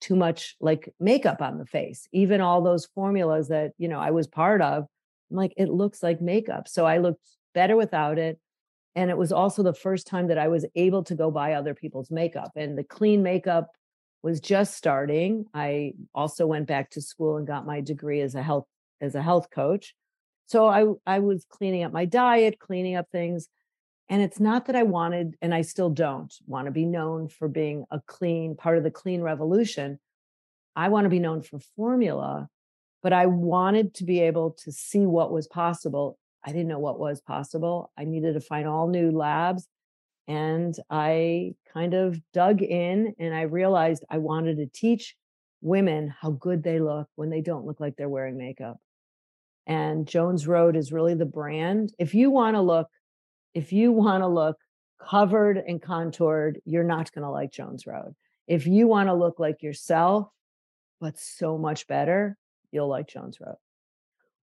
[0.00, 2.06] too much like makeup on the face.
[2.12, 4.84] Even all those formulas that, you know, I was part of,
[5.30, 6.68] I'm like, it looks like makeup.
[6.68, 7.22] So I looked
[7.54, 8.38] better without it.
[8.94, 11.74] And it was also the first time that I was able to go buy other
[11.74, 12.52] people's makeup.
[12.56, 13.70] And the clean makeup
[14.22, 15.46] was just starting.
[15.54, 18.66] I also went back to school and got my degree as a health
[19.00, 19.94] as a health coach.
[20.46, 23.48] So I I was cleaning up my diet, cleaning up things.
[24.08, 27.48] And it's not that I wanted, and I still don't want to be known for
[27.48, 29.98] being a clean part of the clean revolution.
[30.76, 32.48] I want to be known for formula,
[33.02, 36.18] but I wanted to be able to see what was possible.
[36.44, 37.90] I didn't know what was possible.
[37.98, 39.66] I needed to find all new labs.
[40.28, 45.16] And I kind of dug in and I realized I wanted to teach
[45.60, 48.78] women how good they look when they don't look like they're wearing makeup.
[49.66, 51.92] And Jones Road is really the brand.
[51.98, 52.88] If you want to look
[53.54, 54.58] if you want to look
[55.00, 58.14] covered and contoured, you're not going to like Jones Road.
[58.46, 60.28] If you want to look like yourself,
[61.00, 62.36] but so much better,
[62.70, 63.56] you'll like Jones Road.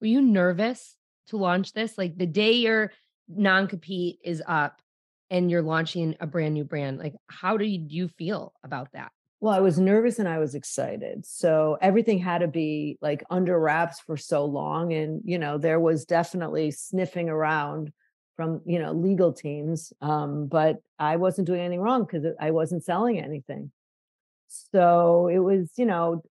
[0.02, 1.98] Were you nervous to launch this?
[1.98, 2.92] Like the day your
[3.30, 4.82] non compete is up
[5.30, 9.12] and you're launching a brand new brand, like how do you feel about that?
[9.40, 11.26] Well, I was nervous and I was excited.
[11.26, 14.94] So everything had to be like under wraps for so long.
[14.94, 17.94] And, you know, there was definitely sniffing around
[18.38, 22.84] from you know legal teams um, but i wasn't doing anything wrong because i wasn't
[22.84, 23.72] selling anything
[24.48, 26.24] so it was you know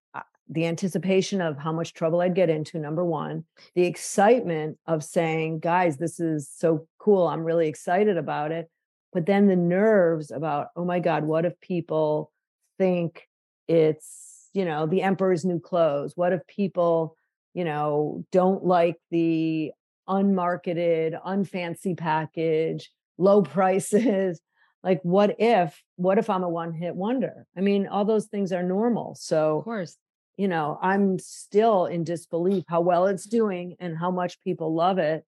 [0.49, 3.43] the anticipation of how much trouble i'd get into number one
[3.75, 8.71] the excitement of saying guys this is so cool i'm really excited about it
[9.13, 12.31] but then the nerves about oh my god what if people
[12.77, 13.27] think
[13.67, 17.15] it's you know the emperor's new clothes what if people
[17.53, 19.71] you know don't like the
[20.07, 24.39] unmarketed, unfancy package, low prices.
[24.83, 27.45] like what if what if I'm a one hit wonder?
[27.57, 29.15] I mean, all those things are normal.
[29.15, 29.97] So Of course.
[30.37, 34.99] You know, I'm still in disbelief how well it's doing and how much people love
[34.99, 35.25] it.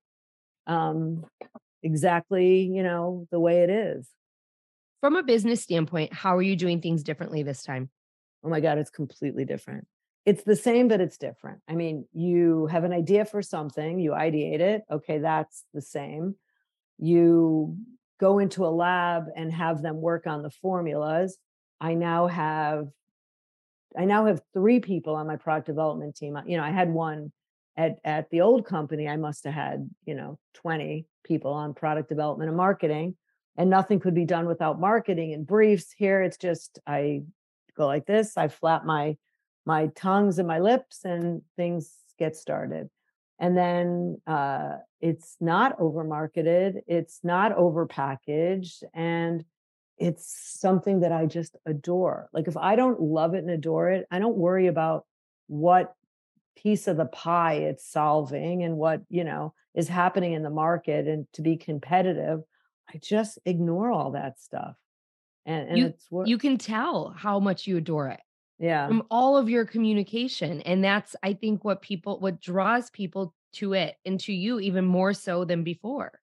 [0.68, 1.26] Um
[1.82, 4.08] exactly, you know, the way it is.
[5.02, 7.90] From a business standpoint, how are you doing things differently this time?
[8.44, 9.88] Oh my god, it's completely different.
[10.26, 11.62] It's the same but it's different.
[11.68, 16.36] I mean you have an idea for something you ideate it okay that's the same.
[16.98, 17.78] You
[18.20, 21.38] go into a lab and have them work on the formulas.
[21.80, 22.88] I now have
[23.98, 26.38] i now have three people on my product development team.
[26.46, 27.32] You know i had one
[27.78, 32.10] at at the old company i must have had you know 20 people on product
[32.10, 33.16] development and marketing
[33.58, 35.92] and nothing could be done without marketing and briefs.
[35.92, 37.22] Here it's just i
[37.78, 39.18] go like this i flap my
[39.66, 42.90] my tongues and my lips and things get started.
[43.42, 49.44] And then uh, it's not over marketed it's not over packaged and
[49.98, 52.30] it's something that i just adore.
[52.34, 55.06] Like if i don't love it and adore it i don't worry about
[55.48, 55.94] what
[56.56, 61.08] piece of the pie it's solving and what you know is happening in the market
[61.08, 62.42] and to be competitive
[62.94, 64.76] i just ignore all that stuff
[65.46, 68.20] and, and you, it's you can tell how much you adore it
[68.60, 68.88] yeah.
[68.88, 73.74] from all of your communication and that's i think what people what draws people to
[73.74, 76.20] it and to you even more so than before.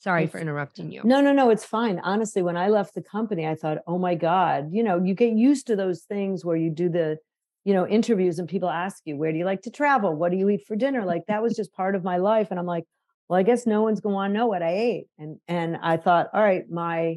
[0.00, 1.02] Sorry it's, for interrupting you.
[1.04, 2.00] no no no it's fine.
[2.00, 5.32] Honestly when i left the company i thought oh my god you know you get
[5.32, 7.18] used to those things where you do the
[7.64, 10.14] you know interviews and people ask you where do you like to travel?
[10.14, 11.04] What do you eat for dinner?
[11.04, 12.84] Like that was just part of my life and i'm like
[13.28, 16.28] well i guess no one's going to know what i ate and and i thought
[16.32, 17.16] all right my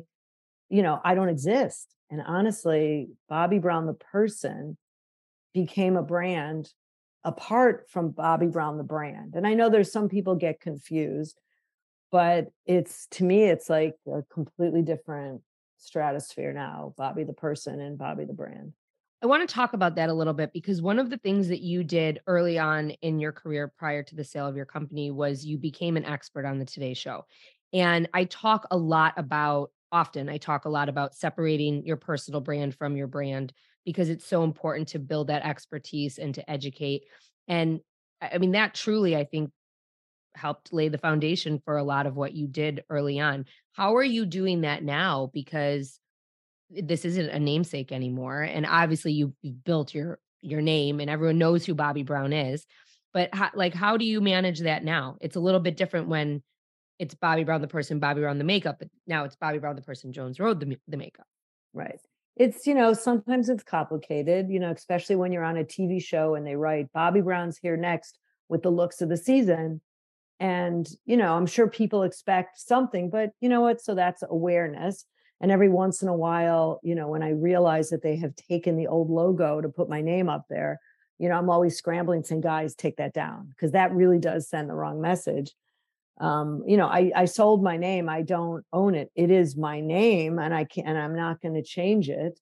[0.70, 4.78] you know i don't exist And honestly, Bobbi Brown, the person,
[5.53, 6.70] became a brand
[7.24, 9.36] apart from Bobbi Brown, the brand.
[9.36, 11.39] And I know there's some people get confused,
[12.12, 15.41] but it's to me, it's like a completely different
[15.78, 18.74] stratosphere now Bobbi the person, and Bobbi the brand.
[19.24, 21.61] I want to talk about that a little bit because one of the things that
[21.61, 25.45] you did early on in your career prior to the sale of your company was
[25.45, 27.26] you became an expert on the Today Show.
[27.72, 32.41] And I talk a lot about, often, I talk a lot about separating your personal
[32.41, 33.53] brand from your brand
[33.86, 37.03] because it's so important to build that expertise and to educate.
[37.47, 37.80] And
[38.22, 39.51] I mean, that truly, I think,
[40.34, 43.45] helped lay the foundation for a lot of what you did early on.
[43.74, 45.30] How are you doing that now?
[45.32, 45.99] Because
[46.72, 51.38] this isn't a namesake anymore and obviously you, have built your your name and everyone
[51.38, 52.65] knows who Bobbi brown is
[53.13, 55.17] but how, like how do you manage that now?
[55.19, 56.41] It's a little bit different when
[56.97, 59.82] it's Bobbi brown the person Bobbi brown the makeup but now it's Bobbi brown the
[59.82, 61.28] person jones road the, the makeup.
[61.74, 61.99] Right.
[62.36, 66.36] It's you know sometimes it's complicated you know especially when you're on a tv show
[66.36, 68.17] and they write Bobbi brown's here next
[68.49, 69.82] with the looks of the season
[70.39, 73.82] and you know i'm sure people expect something but you know what?
[73.82, 75.05] So that's awareness
[75.42, 78.78] and every once in a while, you know, when I realize that they have taken
[78.78, 80.80] the old logo to put my name up there,
[81.18, 84.70] you know, I'm always scrambling saying, guys, take that down because that really does send
[84.70, 85.52] the wrong message.
[86.20, 88.08] Um, you know, I, I sold my name.
[88.08, 89.12] I don't own it.
[89.16, 92.39] It is my name and I can't, and I'm not going to change it.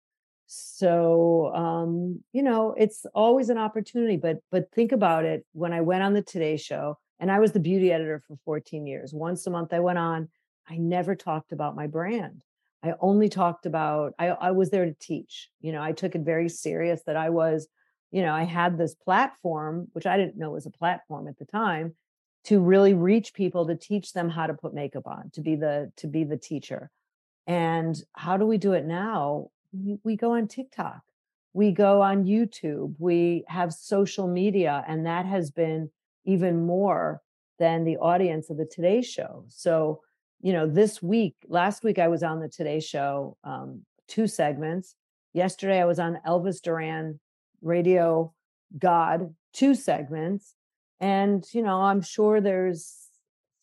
[0.48, 5.46] So, um, you know, it's always an opportunity, but, but think about it.
[5.54, 8.86] When I went on the Today Show and I was the beauty editor for 14
[8.86, 10.28] years, once a month I went on,
[10.68, 12.44] I never talked about my brand.
[12.84, 15.50] I only talked about, I, I was there to teach.
[15.60, 17.68] You know, I took it very serious that I was,
[18.12, 21.46] you know, I had this platform, which I didn't know was a platform at the
[21.46, 21.96] time,
[22.46, 25.92] to really reach people to teach them how to put makeup on, to be the
[25.98, 26.90] to be the teacher.
[27.46, 29.50] And how do we do it now?
[30.04, 31.02] We, go on TikTok,
[31.54, 35.92] we go on YouTube, we have social media, and that has been
[36.26, 37.22] even more
[37.60, 39.46] than the audience of the Today Show.
[39.50, 40.02] So
[40.42, 44.96] you know, this week, last week I was on the Today Show, um, two segments.
[45.34, 47.20] Yesterday I was on Elvis Duran
[47.62, 48.34] Radio
[48.78, 50.54] God, two segments.
[51.00, 53.10] And, you know, I'm sure there's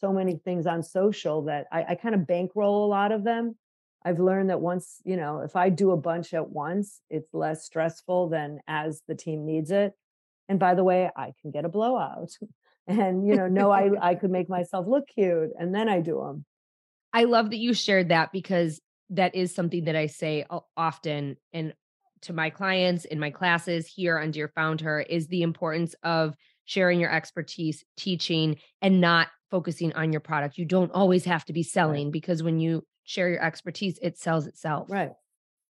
[0.01, 3.57] so many things on social that I, I kind of bankroll a lot of them.
[4.05, 7.65] I've learned that once, you know, if I do a bunch at once, it's less
[7.65, 9.95] stressful than as the team needs it.
[10.49, 12.31] And by the way, I can get a blowout
[12.87, 16.21] and, you know, no, I, I could make myself look cute and then I do
[16.21, 16.45] them.
[17.17, 20.45] I love that you shared that because that is something that I say
[20.77, 21.73] often and
[22.23, 26.35] to my clients in my classes here on Dear FoundHer is the importance of
[26.67, 30.59] sharing your expertise, teaching, and not focusing on your product.
[30.59, 34.47] You don't always have to be selling because when you share your expertise, it sells
[34.47, 34.91] itself.
[34.91, 35.13] Right.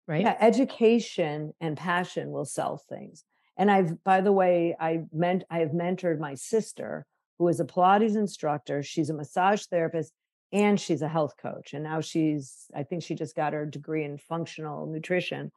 [0.09, 0.23] Right.
[0.23, 0.37] Yeah.
[0.41, 3.23] Education and passion will sell things.
[3.57, 7.07] And I've, by the way, I meant I have mentored my sister,
[7.39, 8.83] who is a Pilates instructor.
[8.83, 10.13] She's a massage therapist
[10.53, 14.05] and she's a health coach and now she's i think she just got her degree
[14.05, 15.51] in functional nutrition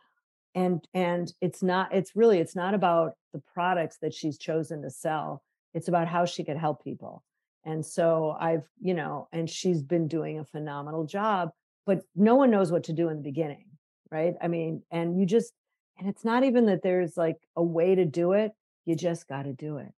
[0.55, 4.89] and and it's not it's really it's not about the products that she's chosen to
[4.89, 7.23] sell it's about how she could help people
[7.65, 11.49] and so i've you know and she's been doing a phenomenal job
[11.85, 13.65] but no one knows what to do in the beginning
[14.11, 14.33] right?
[14.41, 15.53] I mean and you just
[15.97, 18.51] and it's not even that there's like a way to do it
[18.85, 19.91] you just got to do it.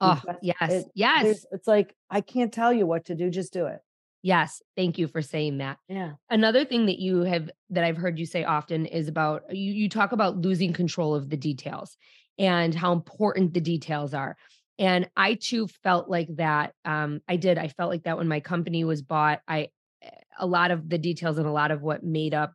[0.00, 1.44] Oh yes it, yes.
[1.50, 3.80] it's like i can't tell you what to do just do it
[4.22, 5.78] Yes, thank you for saying that.
[5.88, 6.12] Yeah.
[6.28, 9.88] Another thing that you have that I've heard you say often is about you you
[9.88, 11.96] talk about losing control of the details
[12.38, 14.36] and how important the details are.
[14.78, 18.40] And I too felt like that um I did I felt like that when my
[18.40, 19.68] company was bought I
[20.02, 20.10] eh,
[20.46, 22.54] lot of the details and a lot of what made up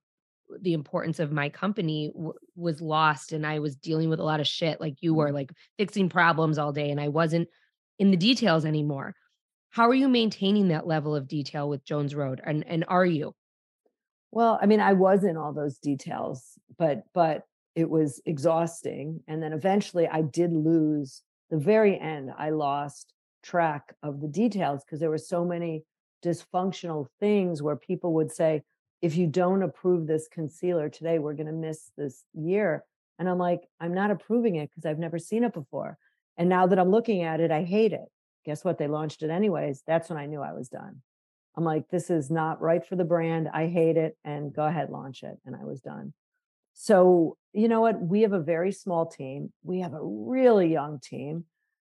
[0.61, 4.41] the importance of my company w- was lost and I was dealing with a lot
[4.41, 5.35] of shit like you were mm-hmm.
[5.35, 7.47] like fixing problems all day and I wasn't
[7.99, 9.15] in the details anymore
[9.73, 12.39] how are you maintaining that level of detail with Jones Road?
[12.45, 13.33] And and are you?
[14.31, 17.41] Well, I mean, I was in all those details, but but
[17.75, 19.21] it was exhausting.
[19.27, 24.83] And then eventually I did lose the very end, I lost track of the details
[24.83, 25.83] because there were so many
[26.23, 28.61] dysfunctional things where people would say,
[29.01, 32.83] if you don't approve this concealer today, we're going to miss this year.
[33.19, 35.97] And I'm like, I'm not approving it because I've never seen it before.
[36.37, 38.07] And now that I'm looking at it, I hate it
[38.45, 38.77] guess what?
[38.77, 39.83] They launched it anyways.
[39.85, 41.01] That's when I knew I was done.
[41.55, 43.49] I'm like, this is not right for the brand.
[43.53, 44.17] I hate it.
[44.23, 45.37] And go ahead, launch it.
[45.45, 46.13] And I was done.
[46.73, 48.01] So, you know what?
[48.01, 49.53] We have a very small team.
[49.63, 51.45] We have a really young team.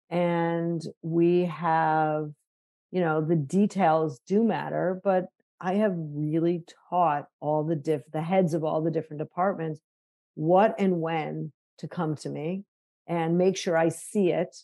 [0.08, 2.30] And we have,
[2.92, 5.26] you know, the details do matter, but
[5.60, 9.80] I have really taught all the diff the heads of all the different departments
[10.36, 12.62] what and when to come to me
[13.06, 14.54] and make sure I see it.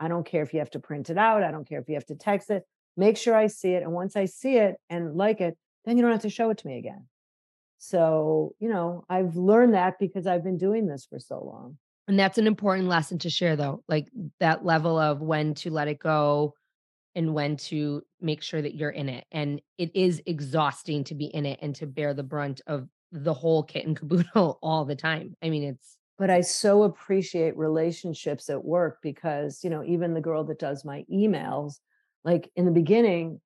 [0.00, 1.42] I don't care if you have to print it out.
[1.42, 2.64] I don't care if you have to text it.
[2.96, 3.82] Make sure I see it.
[3.82, 6.58] And once I see it and like it, then you don't have to show it
[6.58, 7.06] to me again.
[7.78, 11.78] So, you know, I've learned that because I've been doing this for so long.
[12.08, 14.08] And that's an important lesson to share, though, like
[14.40, 16.54] that level of when to let it go
[17.14, 19.26] and when to make sure that you're in it.
[19.30, 23.34] And it is exhausting to be in it and to bear the brunt of the
[23.34, 25.34] whole kit and caboodle all the time.
[25.42, 25.97] I mean, it's.
[26.18, 30.84] But I so appreciate relationships at work because, you know, even the girl that does
[30.84, 31.74] my emails,
[32.24, 33.40] like in the beginning,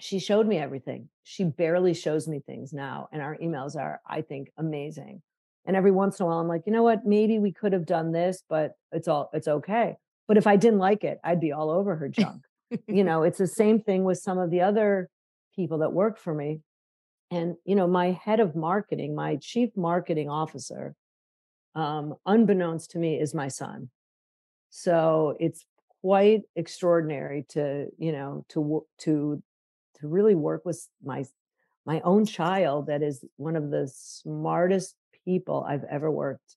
[0.00, 1.08] she showed me everything.
[1.22, 3.08] She barely shows me things now.
[3.10, 5.22] And our emails are, I think, amazing.
[5.66, 7.06] And every once in a while, I'm like, you know what?
[7.06, 9.96] Maybe we could have done this, but it's all, it's okay.
[10.28, 12.42] But if I didn't like it, I'd be all over her junk.
[12.86, 15.08] you know, it's the same thing with some of the other
[15.56, 16.60] people that work for me.
[17.30, 20.94] And, you know, my head of marketing, my chief marketing officer,
[21.74, 23.90] um, unbeknownst to me, is my son.
[24.70, 25.64] So it's
[26.02, 29.42] quite extraordinary to, you know, to, to
[30.00, 31.24] to really work with my
[31.86, 34.94] my own child that is one of the smartest
[35.24, 36.56] people I've ever worked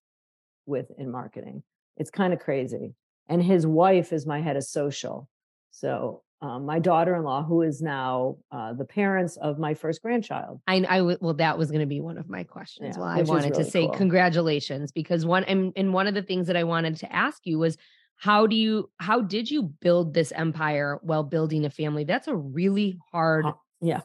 [0.65, 1.63] with in marketing.
[1.97, 2.93] It's kind of crazy.
[3.27, 5.27] And his wife is my head of social.
[5.71, 10.59] So um, my daughter-in-law, who is now uh, the parents of my first grandchild.
[10.67, 12.95] I, I well, that was going to be one of my questions.
[12.95, 13.95] Yeah, well, I wanted really to say cool.
[13.95, 17.57] congratulations because one and, and one of the things that I wanted to ask you
[17.57, 17.77] was
[18.17, 22.35] how do you how did you build this empire while building a family that's a
[22.35, 23.45] really hard
[23.79, 24.01] yeah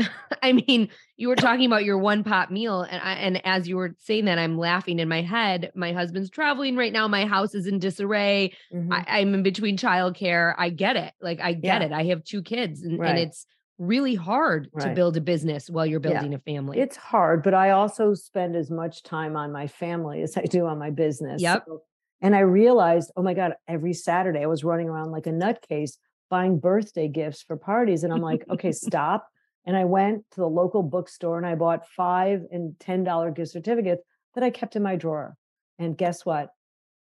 [0.42, 3.76] i mean you were talking about your one pot meal and I, and as you
[3.76, 7.54] were saying that i'm laughing in my head my husband's traveling right now my house
[7.54, 8.92] is in disarray mm-hmm.
[8.92, 11.88] I, am in between childcare i get it like i get yeah.
[11.88, 13.10] it i have two kids and, right.
[13.10, 13.46] and it's
[13.78, 14.88] really hard right.
[14.88, 16.38] to build a business while you're building yeah.
[16.38, 20.36] a family it's hard but i also spend as much time on my family as
[20.36, 21.82] i do on my business yep so
[22.22, 25.96] and I realized, oh my God, every Saturday I was running around like a nutcase
[26.28, 28.04] buying birthday gifts for parties.
[28.04, 29.26] And I'm like, okay, stop.
[29.66, 34.02] And I went to the local bookstore and I bought five and $10 gift certificates
[34.34, 35.36] that I kept in my drawer.
[35.78, 36.50] And guess what?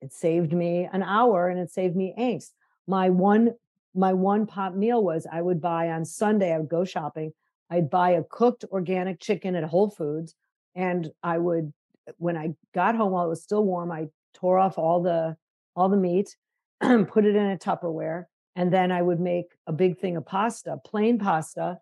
[0.01, 2.53] It saved me an hour and it saved me angst.
[2.87, 3.55] My one,
[3.95, 7.33] my one pot meal was I would buy on Sunday, I would go shopping.
[7.71, 10.35] I'd buy a cooked organic chicken at Whole Foods.
[10.75, 11.73] And I would,
[12.19, 15.37] when I got home while it was still warm, I tore off all the
[15.75, 16.37] all the meat,
[16.81, 20.79] put it in a Tupperware, and then I would make a big thing of pasta,
[20.85, 21.79] plain pasta,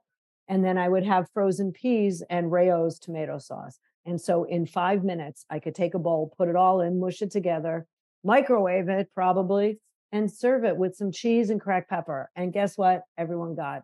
[0.49, 3.79] and then I would have frozen peas and Rao's tomato sauce.
[4.07, 7.23] And so in 5 minutes I could take a bowl, put it all in, mush
[7.23, 7.87] it together,
[8.23, 9.81] microwave it probably,
[10.13, 12.31] and serve it with some cheese and cracked pepper.
[12.37, 13.03] And guess what?
[13.17, 13.83] Everyone got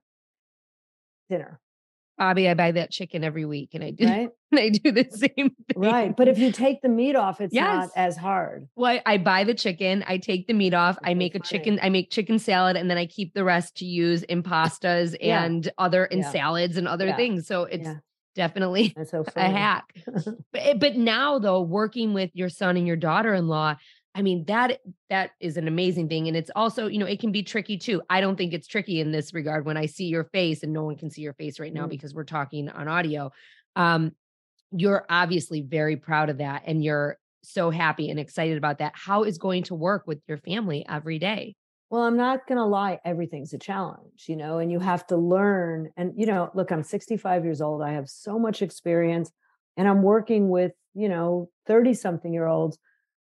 [1.28, 1.60] dinner.
[2.20, 4.28] Bobbi, I buy that chicken every week and I do right?
[4.54, 5.54] I do the same thing.
[5.74, 6.14] Right.
[6.14, 7.64] But if you take the meat off, it's yes.
[7.64, 8.68] not as hard.
[8.76, 11.38] Well, I, I, buy the chicken, I take the meat off, That's I make so
[11.38, 14.42] a chicken, I make chicken salad, and then I keep the rest to use in
[14.42, 15.44] pastas yeah.
[15.44, 16.30] and other in yeah.
[16.30, 17.16] salads and other yeah.
[17.16, 17.46] things.
[17.46, 17.88] So it's
[18.34, 19.94] definitely so a hack.
[20.06, 23.76] but, eh, but now though, working with your son and your daughter-in-law,
[24.14, 26.26] I mean, that that is an amazing thing.
[26.26, 28.02] And it's also, you know, it can be tricky too.
[28.10, 30.82] I don't think it's tricky in this regard when I see your face and no
[30.82, 31.90] one can see your face right now mm.
[31.90, 33.30] because we're talking on audio.
[33.76, 34.12] Um,
[34.72, 38.92] you're obviously very proud of that and you're so happy and excited about that.
[38.94, 41.54] How is going to work with your family every day?
[41.88, 45.16] Well, I'm not going to lie, everything's a challenge, you know, and you have to
[45.16, 45.90] learn.
[45.96, 47.82] And, you know, look, I'm 65 years old.
[47.82, 49.32] I have so much experience
[49.76, 52.78] and I'm working with, you know, 30 something year olds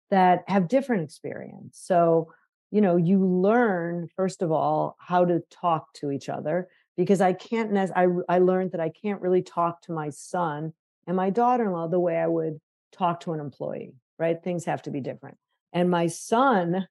[0.10, 1.80] that have different experience.
[1.82, 2.32] So,
[2.72, 7.34] you know, you learn first of all how to talk to each other because I
[7.34, 7.76] can't.
[7.95, 10.74] I I learned that I can't really talk to my son
[11.08, 12.60] and my daughter-in-law the way I would
[12.91, 13.93] talk to an employee.
[14.20, 14.41] Right?
[14.43, 15.38] Things have to be different.
[15.74, 16.88] And my son,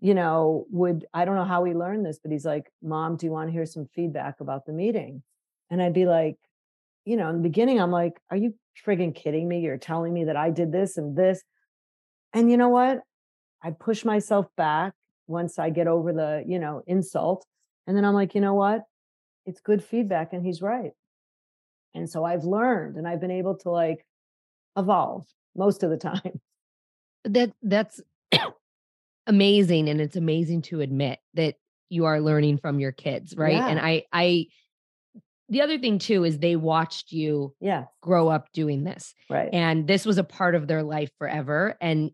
[0.00, 3.26] you know, would I don't know how he learned this, but he's like, "Mom, do
[3.26, 5.22] you want to hear some feedback about the meeting?"
[5.70, 6.36] And I'd be like,
[7.04, 8.54] you know, in the beginning, I'm like, "Are you
[8.86, 9.60] frigging kidding me?
[9.60, 11.42] You're telling me that I did this and this."
[12.32, 13.00] And you know what?
[13.62, 14.94] I push myself back
[15.26, 17.46] once I get over the, you know, insult.
[17.86, 18.82] And then I'm like, you know what?
[19.46, 20.92] It's good feedback and he's right.
[21.94, 24.04] And so I've learned and I've been able to like
[24.76, 25.26] evolve
[25.56, 26.40] most of the time.
[27.24, 28.00] That that's
[29.26, 31.56] amazing and it's amazing to admit that
[31.90, 33.54] you are learning from your kids, right?
[33.54, 33.68] Yeah.
[33.68, 34.46] And I I
[35.50, 37.84] the other thing too is they watched you yeah.
[38.00, 39.14] grow up doing this.
[39.28, 39.50] Right.
[39.52, 41.76] And this was a part of their life forever.
[41.80, 42.12] And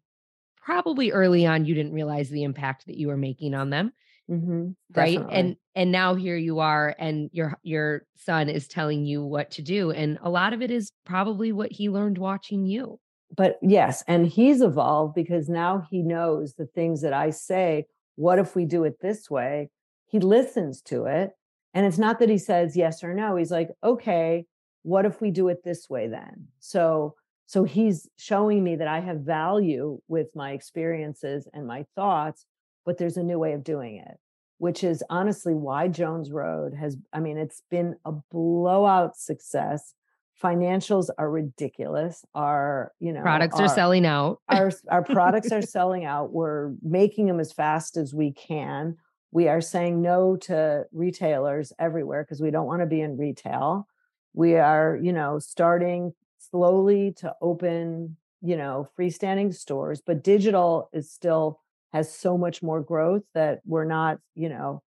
[0.66, 3.92] probably early on you didn't realize the impact that you were making on them
[4.28, 5.26] Mhm, right?
[5.30, 9.62] And and now here you are and your your son is telling you what to
[9.62, 12.98] do and a lot of it is probably what he learned watching you.
[13.36, 18.38] But yes, and he's evolved because now he knows the things that I say, "What
[18.38, 19.70] if we do it this way?"
[20.06, 21.32] He listens to it,
[21.74, 24.46] and it's not that he says yes or no, he's like, "Okay,
[24.82, 27.16] what if we do it this way then?" So
[27.46, 32.44] so he's showing me that I have value with my experiences and my thoughts,
[32.84, 34.18] but there's a new way of doing it,
[34.58, 39.94] which is honestly why Jones Road has I mean, it's been a blowout success.
[40.42, 42.24] Financials are ridiculous.
[42.34, 44.40] Our, you know, Products are our selling out.
[44.48, 46.32] our our products are selling out.
[46.32, 48.96] We're making them as fast as we can.
[49.30, 53.86] We are saying no to retailers everywhere because we don't want to be in retail.
[54.34, 56.12] We are, you know, starting
[56.50, 61.60] slowly to open, you know, freestanding stores, but digital is still
[61.92, 64.82] has so much more growth that we're not, you know,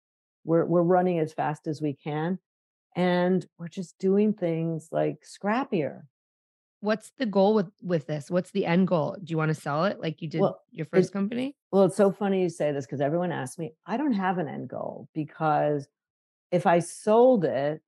[0.44, 2.38] we're we're running as fast as we can
[2.96, 6.02] and we're just doing things like scrappier.
[6.80, 8.30] What's the goal with with this?
[8.30, 9.16] What's the end goal?
[9.22, 11.56] Do you wanna sell it like you did Well, your first company?
[11.72, 14.48] well, it's so funny you say this because everyone asks me, I don't have an
[14.48, 15.88] end goal because
[16.52, 17.82] if I sold it,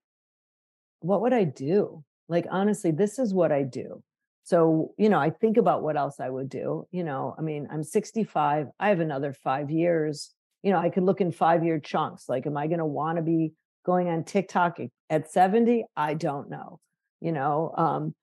[1.01, 2.05] what would I do?
[2.31, 4.03] Like, honestly, this is what I do.
[4.45, 6.87] So, you know, I think about what else I would do.
[6.93, 8.69] You know, I mean, I'm 65.
[8.79, 10.33] I have another five years.
[10.63, 12.29] You know, I could look in five year chunks.
[12.29, 13.53] Like, am I going to want to be
[13.85, 14.79] going on TikTok
[15.11, 15.85] at 70?
[15.97, 16.79] I don't know.
[17.21, 18.15] You know, um,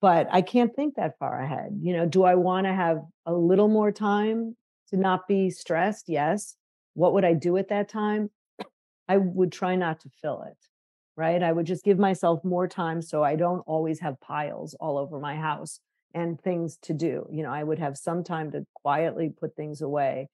[0.00, 1.76] but I can't think that far ahead.
[1.80, 4.56] You know, do I want to have a little more time
[4.90, 6.08] to not be stressed?
[6.08, 6.54] Yes.
[6.94, 8.30] What would I do at that time?
[9.08, 10.56] I would try not to fill it
[11.16, 11.42] right?
[11.42, 15.18] I would just give myself more time so I don't always have piles all over
[15.18, 15.80] my house
[16.14, 17.26] and things to do.
[17.30, 20.28] You know, I would have some time to quietly put things away.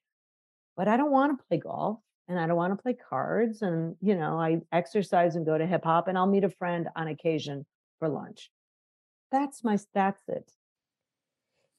[0.75, 3.61] But I don't want to play golf and I don't want to play cards.
[3.61, 6.89] And, you know, I exercise and go to hip hop and I'll meet a friend
[6.95, 7.65] on occasion
[7.99, 8.49] for lunch.
[9.31, 10.51] That's my, that's it.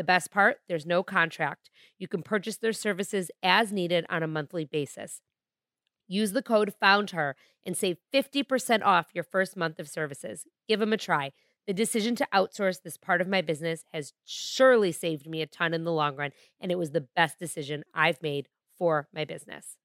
[0.00, 1.68] The best part there's no contract.
[1.98, 5.20] You can purchase their services as needed on a monthly basis.
[6.08, 7.34] Use the code FOUNDHER
[7.66, 10.46] and save 50% off your first month of services.
[10.66, 11.32] Give them a try.
[11.66, 15.74] The decision to outsource this part of my business has surely saved me a ton
[15.74, 18.48] in the long run, and it was the best decision I've made
[18.78, 19.76] for my business.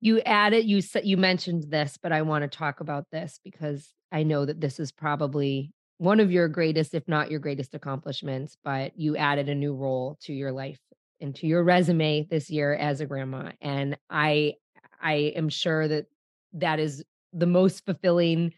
[0.00, 3.92] You added you said you mentioned this, but I want to talk about this because
[4.10, 8.56] I know that this is probably one of your greatest, if not your greatest accomplishments,
[8.64, 10.80] but you added a new role to your life
[11.20, 13.52] and to your resume this year as a grandma.
[13.60, 14.54] And I
[14.98, 16.06] I am sure that
[16.54, 18.54] that is the most fulfilling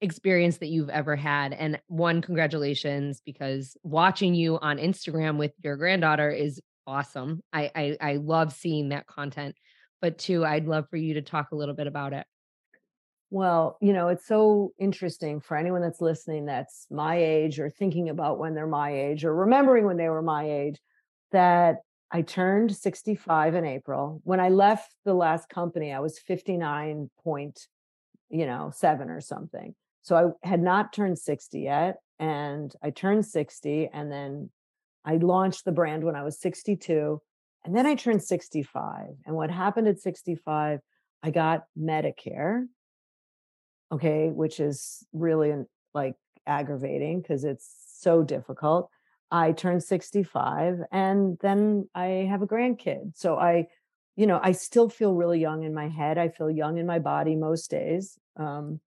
[0.00, 1.52] experience that you've ever had.
[1.52, 7.42] And one, congratulations, because watching you on Instagram with your granddaughter is awesome.
[7.52, 9.56] I I, I love seeing that content.
[10.00, 12.24] But two, I'd love for you to talk a little bit about it.
[13.30, 18.08] Well, you know, it's so interesting for anyone that's listening that's my age or thinking
[18.08, 20.80] about when they're my age or remembering when they were my age
[21.32, 21.76] that
[22.10, 24.22] I turned 65 in April.
[24.24, 27.66] When I left the last company, I was 59 point,
[28.30, 29.74] you know, 7 or something.
[30.00, 34.48] So I had not turned 60 yet and I turned 60 and then
[35.04, 37.20] I launched the brand when I was 62
[37.64, 39.08] and then I turned 65.
[39.26, 40.80] And what happened at 65,
[41.22, 42.64] I got Medicare
[43.92, 45.52] okay, which is really
[45.94, 46.14] like
[46.46, 47.68] aggravating because it's
[47.98, 48.90] so difficult.
[49.30, 53.16] I turned 65 and then I have a grandkid.
[53.16, 53.66] So I,
[54.16, 56.18] you know, I still feel really young in my head.
[56.18, 58.18] I feel young in my body most days.
[58.36, 58.80] Um,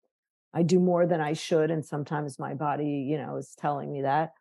[0.54, 1.72] I do more than I should.
[1.72, 4.34] And sometimes my body, you know, is telling me that.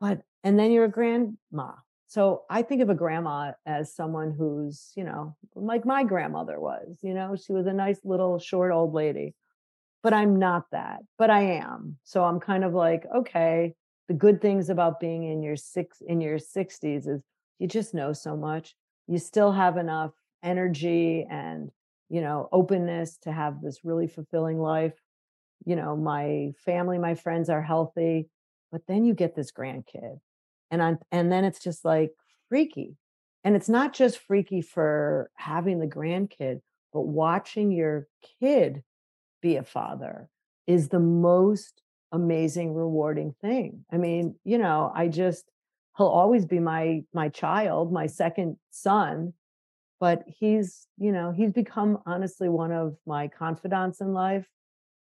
[0.00, 1.72] But, and then you're a grandma.
[2.08, 6.98] So I think of a grandma as someone who's, you know, like my grandmother was,
[7.02, 9.34] you know, she was a nice little short old lady
[10.04, 11.96] but I'm not that, but I am.
[12.04, 13.72] So I'm kind of like, okay,
[14.06, 17.22] the good things about being in your six in your 60s is
[17.58, 18.76] you just know so much.
[19.08, 21.70] You still have enough energy and,
[22.10, 24.92] you know, openness to have this really fulfilling life.
[25.64, 28.28] You know, my family, my friends are healthy,
[28.70, 30.18] but then you get this grandkid.
[30.70, 32.10] And I and then it's just like
[32.50, 32.98] freaky.
[33.42, 36.60] And it's not just freaky for having the grandkid,
[36.92, 38.06] but watching your
[38.38, 38.82] kid
[39.44, 40.28] be a father
[40.66, 41.82] is the most
[42.12, 43.84] amazing rewarding thing.
[43.92, 45.44] I mean you know i just
[45.96, 49.34] he'll always be my my child my second son
[50.00, 54.46] but he's you know he's become honestly one of my confidants in life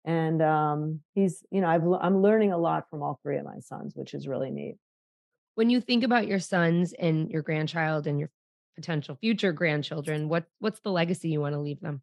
[0.03, 3.59] and um he's you know I've, i'm learning a lot from all three of my
[3.59, 4.77] sons which is really neat.
[5.55, 8.29] When you think about your sons and your grandchild and your
[8.75, 12.01] potential future grandchildren what what's the legacy you want to leave them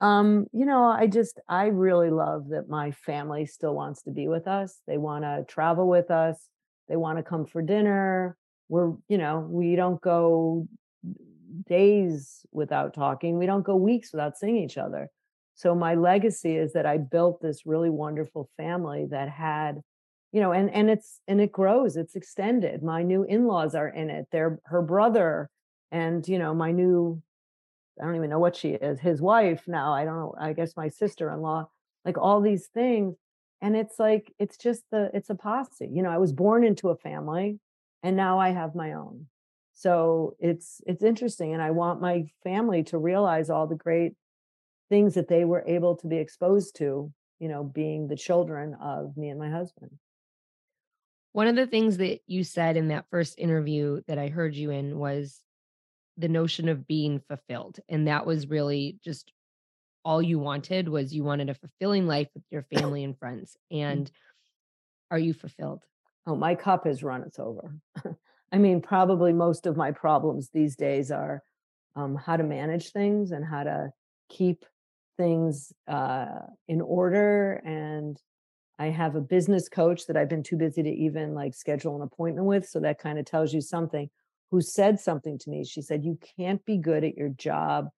[0.00, 4.28] um, you know, I just I really love that my family still wants to be
[4.28, 4.80] with us.
[4.86, 6.48] They want to travel with us.
[6.88, 8.36] They want to come for dinner.
[8.68, 10.66] We're, you know, we don't go
[11.68, 13.38] days without talking.
[13.38, 15.08] We don't go weeks without seeing each other.
[15.54, 19.80] So my legacy is that I built this really wonderful family that had,
[20.32, 21.96] you know, and and it's and it grows.
[21.96, 22.82] It's extended.
[22.82, 24.26] My new in-laws are in it.
[24.32, 25.50] They're her brother
[25.92, 27.22] and, you know, my new
[28.00, 29.92] I don't even know what she is, his wife now.
[29.92, 30.34] I don't know.
[30.38, 31.68] I guess my sister in law,
[32.04, 33.16] like all these things.
[33.60, 35.88] And it's like, it's just the, it's a posse.
[35.92, 37.58] You know, I was born into a family
[38.02, 39.26] and now I have my own.
[39.74, 41.52] So it's, it's interesting.
[41.52, 44.14] And I want my family to realize all the great
[44.88, 49.16] things that they were able to be exposed to, you know, being the children of
[49.16, 49.90] me and my husband.
[51.32, 54.70] One of the things that you said in that first interview that I heard you
[54.70, 55.40] in was
[56.20, 57.78] the notion of being fulfilled.
[57.88, 59.32] And that was really just
[60.04, 63.56] all you wanted was you wanted a fulfilling life with your family and friends.
[63.72, 63.82] Mm.
[63.82, 64.10] And
[65.10, 65.82] are you fulfilled?
[66.26, 67.74] Oh, my cup has run its over.
[68.52, 71.42] I mean, probably most of my problems these days are
[71.96, 73.92] um, how to manage things and how to
[74.28, 74.64] keep
[75.16, 77.62] things uh, in order.
[77.64, 78.20] And
[78.78, 82.02] I have a business coach that I've been too busy to even like schedule an
[82.02, 82.68] appointment with.
[82.68, 84.08] So that kind of tells you something
[84.50, 85.64] who said something to me.
[85.64, 87.88] She said, You can't be good at your job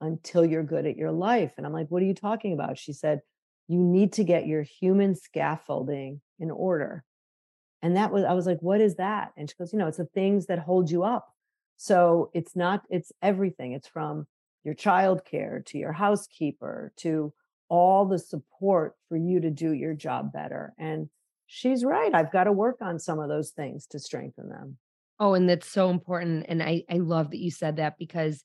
[0.00, 1.52] until you're good at your life.
[1.56, 2.78] And I'm like, What are you talking about?
[2.78, 3.20] She said,
[3.68, 7.04] You need to get your human scaffolding in order.
[7.80, 9.32] And that was, I was like, What is that?
[9.36, 11.28] And she goes, You know, it's the things that hold you up.
[11.76, 13.72] So it's not, it's everything.
[13.72, 14.26] It's from
[14.64, 17.32] your childcare to your housekeeper to
[17.68, 20.74] all the support for you to do your job better.
[20.78, 21.08] And
[21.46, 22.14] she's right.
[22.14, 24.76] I've got to work on some of those things to strengthen them.
[25.20, 26.46] Oh, and that's so important.
[26.48, 28.42] And I, I love that you said that because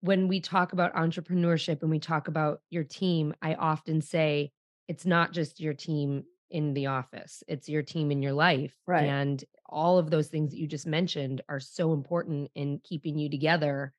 [0.00, 4.50] when we talk about entrepreneurship and we talk about your team, I often say
[4.88, 8.74] it's not just your team in the office, it's your team in your life.
[8.86, 9.04] Right.
[9.04, 13.30] And all of those things that you just mentioned are so important in keeping you
[13.30, 13.92] together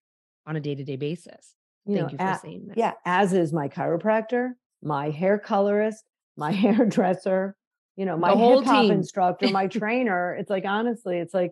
[0.46, 1.56] on a day to day basis.
[1.86, 2.78] You Thank know, you for at, saying that.
[2.78, 4.52] Yeah, as is my chiropractor,
[4.84, 6.04] my hair colorist,
[6.36, 7.56] my hairdresser,
[7.96, 10.36] you know, my hip hop instructor, my trainer.
[10.36, 11.52] It's like honestly, it's like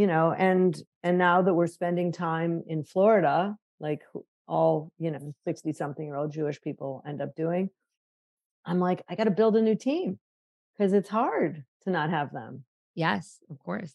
[0.00, 4.00] you know and and now that we're spending time in florida like
[4.48, 7.68] all you know 60 something year old jewish people end up doing
[8.64, 10.18] i'm like i got to build a new team
[10.72, 12.64] because it's hard to not have them.
[12.94, 13.94] Yes of course.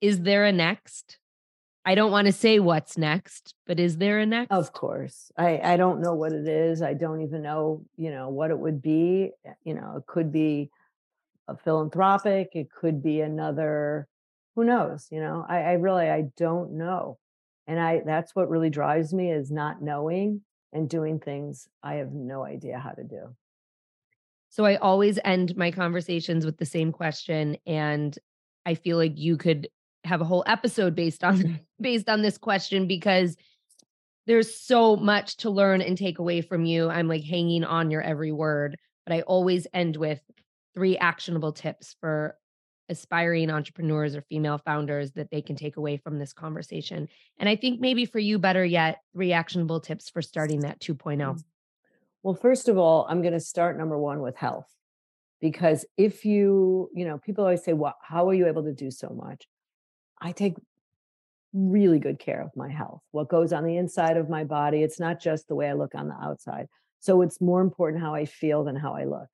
[0.00, 1.18] Is there a next?
[1.84, 4.50] I don't want to say what's next but is there a next?
[4.50, 5.30] of course.
[5.36, 6.82] I i don't know what it is.
[6.82, 9.30] I don't even know you know what it would be.
[9.44, 10.70] Eh, you know it could be
[11.46, 14.08] a philanthropic it could be another
[14.58, 17.16] who knows you know I, I really i don't know.
[17.68, 20.40] And i that's what really drives me is not knowing
[20.72, 23.36] and doing things i have no idea how to do.
[24.48, 28.18] So i always end my conversations with the same question and
[28.66, 29.68] i feel like you could
[30.02, 33.36] have a whole episode based on based on this question because
[34.26, 36.90] there's so much to learn and take away from you.
[36.90, 40.20] I'm like hanging on your every word but i always end with
[40.74, 42.36] three actionable tips for
[42.88, 47.08] aspiring entrepreneurs or female founders that they can take away from this conversation.
[47.38, 51.18] And I think maybe for you, better yet, three actionable tips for starting that 2.0.
[51.18, 51.42] Mm.
[52.22, 54.66] Well, first of all, I'm going to start number one with health.
[55.40, 58.90] Because if you, you know, people always say, well, how are you able to do
[58.90, 59.46] so much?
[60.20, 60.56] I take
[61.52, 63.02] really good care of my health.
[63.12, 65.94] What goes on the inside of my body, it's not just the way I look
[65.94, 66.66] on the outside.
[67.00, 69.28] So it's more important how I feel than how I look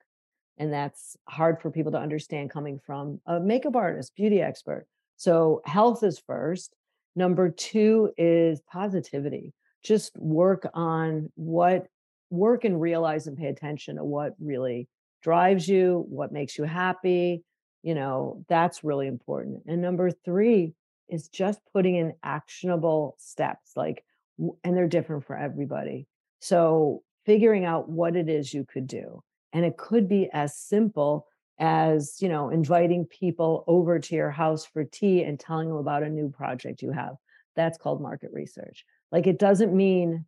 [0.58, 4.86] and that's hard for people to understand coming from a makeup artist beauty expert
[5.16, 6.74] so health is first
[7.16, 9.52] number two is positivity
[9.82, 11.86] just work on what
[12.30, 14.88] work and realize and pay attention to what really
[15.22, 17.42] drives you, what makes you happy.
[17.82, 19.62] You know, that's really important.
[19.66, 20.74] And number three
[21.08, 24.04] is just putting in actionable steps, like,
[24.38, 26.06] and they're different for everybody.
[26.40, 29.22] So figuring out what it is you could do.
[29.54, 31.26] And it could be as simple
[31.58, 36.02] as, you know, inviting people over to your house for tea and telling them about
[36.02, 37.14] a new project you have.
[37.56, 38.84] That's called market research.
[39.10, 40.26] Like it doesn't mean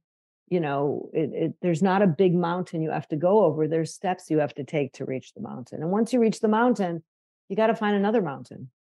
[0.49, 3.93] you know it, it, there's not a big mountain you have to go over there's
[3.93, 7.03] steps you have to take to reach the mountain and once you reach the mountain
[7.49, 8.71] you got to find another mountain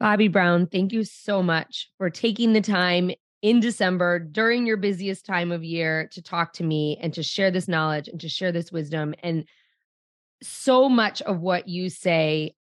[0.00, 3.10] Bobbi brown thank you so much for taking the time
[3.42, 7.50] in december during your busiest time of year to talk to me and to share
[7.50, 9.44] this knowledge and to share this wisdom and
[10.42, 12.54] so much of what you say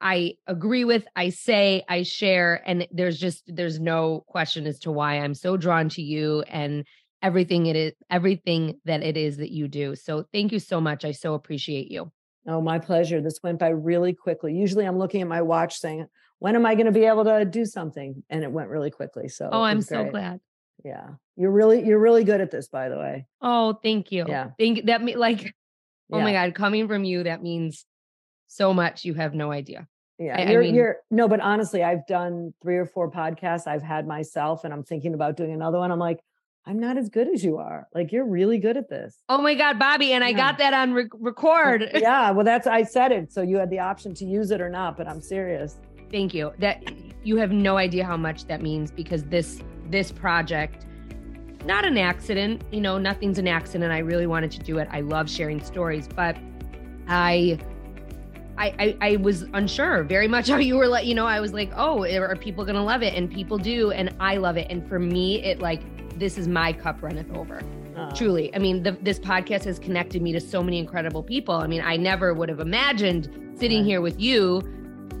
[0.00, 4.90] I agree with, I say, I share, and there's just there's no question as to
[4.90, 6.86] why I'm so drawn to you and
[7.22, 9.94] everything it is, everything that it is that you do.
[9.94, 11.04] So thank you so much.
[11.04, 12.10] I so appreciate you.
[12.46, 13.20] Oh, my pleasure.
[13.20, 14.54] This went by really quickly.
[14.54, 16.06] Usually I'm looking at my watch saying,
[16.38, 18.22] when am I going to be able to do something?
[18.28, 19.28] And it went really quickly.
[19.28, 20.40] So Oh, I'm so glad.
[20.84, 21.08] Yeah.
[21.36, 23.26] You're really you're really good at this, by the way.
[23.40, 24.24] Oh, thank you.
[24.28, 24.50] Yeah.
[24.58, 25.54] Thank that me like
[26.12, 26.24] oh yeah.
[26.24, 27.86] my God, coming from you, that means
[28.46, 29.88] so much you have no idea.
[30.18, 33.66] Yeah, I, you're, I mean, you're no, but honestly, I've done three or four podcasts
[33.66, 35.90] I've had myself, and I'm thinking about doing another one.
[35.90, 36.20] I'm like,
[36.68, 37.86] I'm not as good as you are.
[37.94, 39.22] Like, you're really good at this.
[39.28, 40.10] Oh my God, Bobbi.
[40.10, 40.26] And yeah.
[40.26, 41.90] I got that on re- record.
[41.94, 42.32] yeah.
[42.32, 43.32] Well, that's, I said it.
[43.32, 45.76] So you had the option to use it or not, but I'm serious.
[46.10, 46.52] Thank you.
[46.58, 46.82] That
[47.24, 50.86] you have no idea how much that means because this, this project,
[51.64, 53.92] not an accident, you know, nothing's an accident.
[53.92, 54.88] I really wanted to do it.
[54.90, 56.36] I love sharing stories, but
[57.08, 57.58] I,
[58.58, 61.52] I, I, I was unsure very much how you were like you know I was
[61.52, 63.14] like oh are people gonna love it?
[63.14, 64.66] And people do and I love it.
[64.70, 65.82] And for me it like
[66.18, 67.60] this is my cup runneth over.
[67.96, 68.14] Uh.
[68.14, 68.54] Truly.
[68.54, 71.54] I mean the, this podcast has connected me to so many incredible people.
[71.54, 74.62] I mean I never would have imagined sitting here with you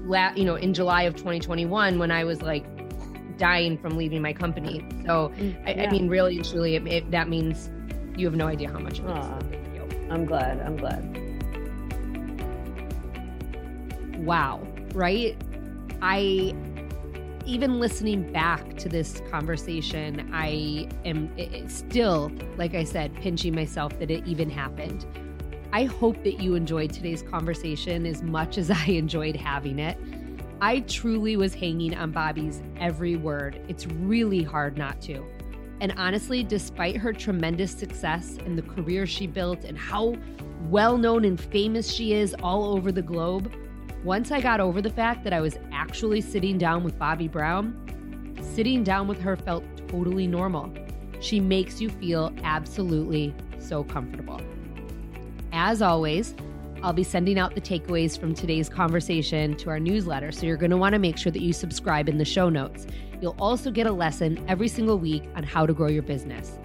[0.06, 2.64] la- you know in July of 2021 when I was like
[3.36, 5.32] dying from leaving my company so
[5.66, 5.88] I, yeah.
[5.88, 7.70] I mean really and truly it, it, that means
[8.16, 9.26] you have no idea how much it means.
[10.10, 11.26] I'm glad I'm glad
[14.26, 14.60] wow,
[14.92, 15.36] right?
[16.02, 16.54] I
[17.46, 21.30] even listening back to this conversation, I am
[21.68, 25.06] still, like I said, pinching myself that it even happened.
[25.76, 29.98] I hope that you enjoyed today's conversation as much as I enjoyed having it.
[30.62, 33.60] I truly was hanging on Bobbi's every word.
[33.68, 35.22] It's really hard not to.
[35.82, 40.16] And honestly, despite her tremendous success and the career she built and how
[40.70, 43.52] well known and famous she is all over the globe,
[44.02, 48.34] once I got over the fact that I was actually sitting down with Bobbi Brown,
[48.40, 50.72] sitting down with her felt totally normal.
[51.20, 54.40] She makes you feel absolutely so comfortable.
[55.58, 56.34] As always,
[56.82, 60.70] I'll be sending out the takeaways from today's conversation to our newsletter, so you're going
[60.70, 62.86] to want to make sure that you subscribe in the show notes.
[63.22, 66.58] You'll also get a lesson every single week on how to grow your business.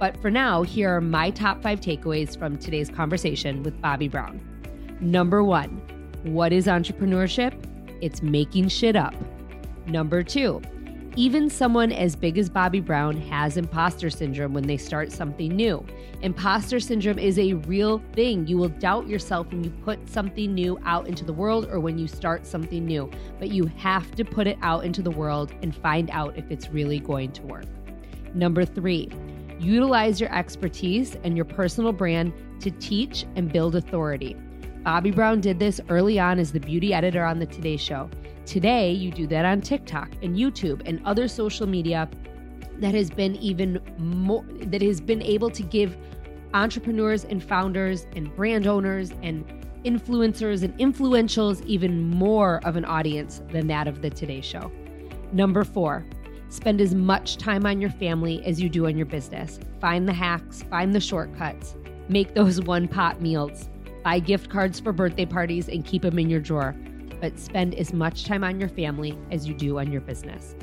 [0.00, 4.40] But for now, here are my top five takeaways from today's conversation with Bobbi Brown.
[5.02, 5.82] Number one,
[6.22, 7.52] what is entrepreneurship?
[8.00, 9.14] It's making shit up.
[9.86, 10.62] Number two,
[11.14, 15.84] even someone as big as Bobbi Brown has imposter syndrome when they start something new.
[16.22, 18.46] Imposter syndrome is a real thing.
[18.46, 21.98] You will doubt yourself when you put something new out into the world or when
[21.98, 25.76] you start something new, but you have to put it out into the world and
[25.76, 27.66] find out if it's really going to work.
[28.32, 29.10] Number three,
[29.60, 34.34] utilize your expertise and your personal brand to teach and build authority.
[34.82, 38.08] Bobbi Brown did this early on as the beauty editor on the Today Show.
[38.46, 42.08] Today, you do that on TikTok and YouTube and other social media
[42.78, 45.96] that has been even more, that has been able to give
[46.54, 49.44] entrepreneurs and founders and brand owners and
[49.84, 54.70] influencers and influentials even more of an audience than that of the Today Show.
[55.32, 56.04] Number four,
[56.48, 59.58] spend as much time on your family as you do on your business.
[59.80, 61.74] Find the hacks, find the shortcuts,
[62.08, 63.68] make those one pot meals.
[64.04, 66.74] Buy gift cards for birthday parties and keep them in your drawer,
[67.22, 70.56] but spend as much time on your family as you do on your business.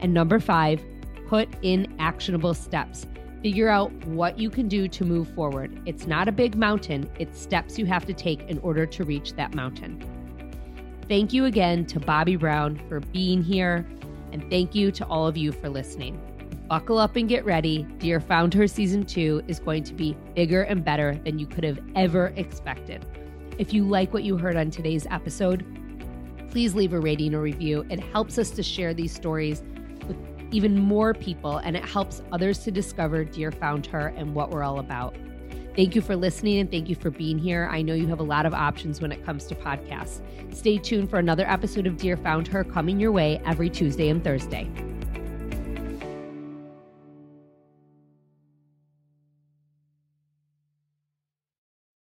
[0.00, 0.80] And number five,
[1.26, 3.06] put in actionable steps.
[3.42, 5.78] Figure out what you can do to move forward.
[5.84, 9.34] It's not a big mountain, it's steps you have to take in order to reach
[9.34, 10.02] that mountain.
[11.08, 13.86] Thank you again to Bobbi Brown for being here,
[14.32, 16.18] and thank you to all of you for listening
[16.68, 17.82] buckle up and get ready.
[17.98, 21.78] Dear FoundHer Season 2 is going to be bigger and better than you could have
[21.94, 23.04] ever expected.
[23.58, 25.83] If you like what you heard on today's episode,
[26.54, 27.84] please leave a rating or review.
[27.90, 29.64] It helps us to share these stories
[30.06, 30.16] with
[30.52, 34.78] even more people and it helps others to discover Dear FoundHer and what we're all
[34.78, 35.16] about.
[35.74, 37.68] Thank you for listening and thank you for being here.
[37.72, 40.20] I know you have a lot of options when it comes to podcasts.
[40.54, 44.70] Stay tuned for another episode of Dear FoundHer coming your way every Tuesday and Thursday.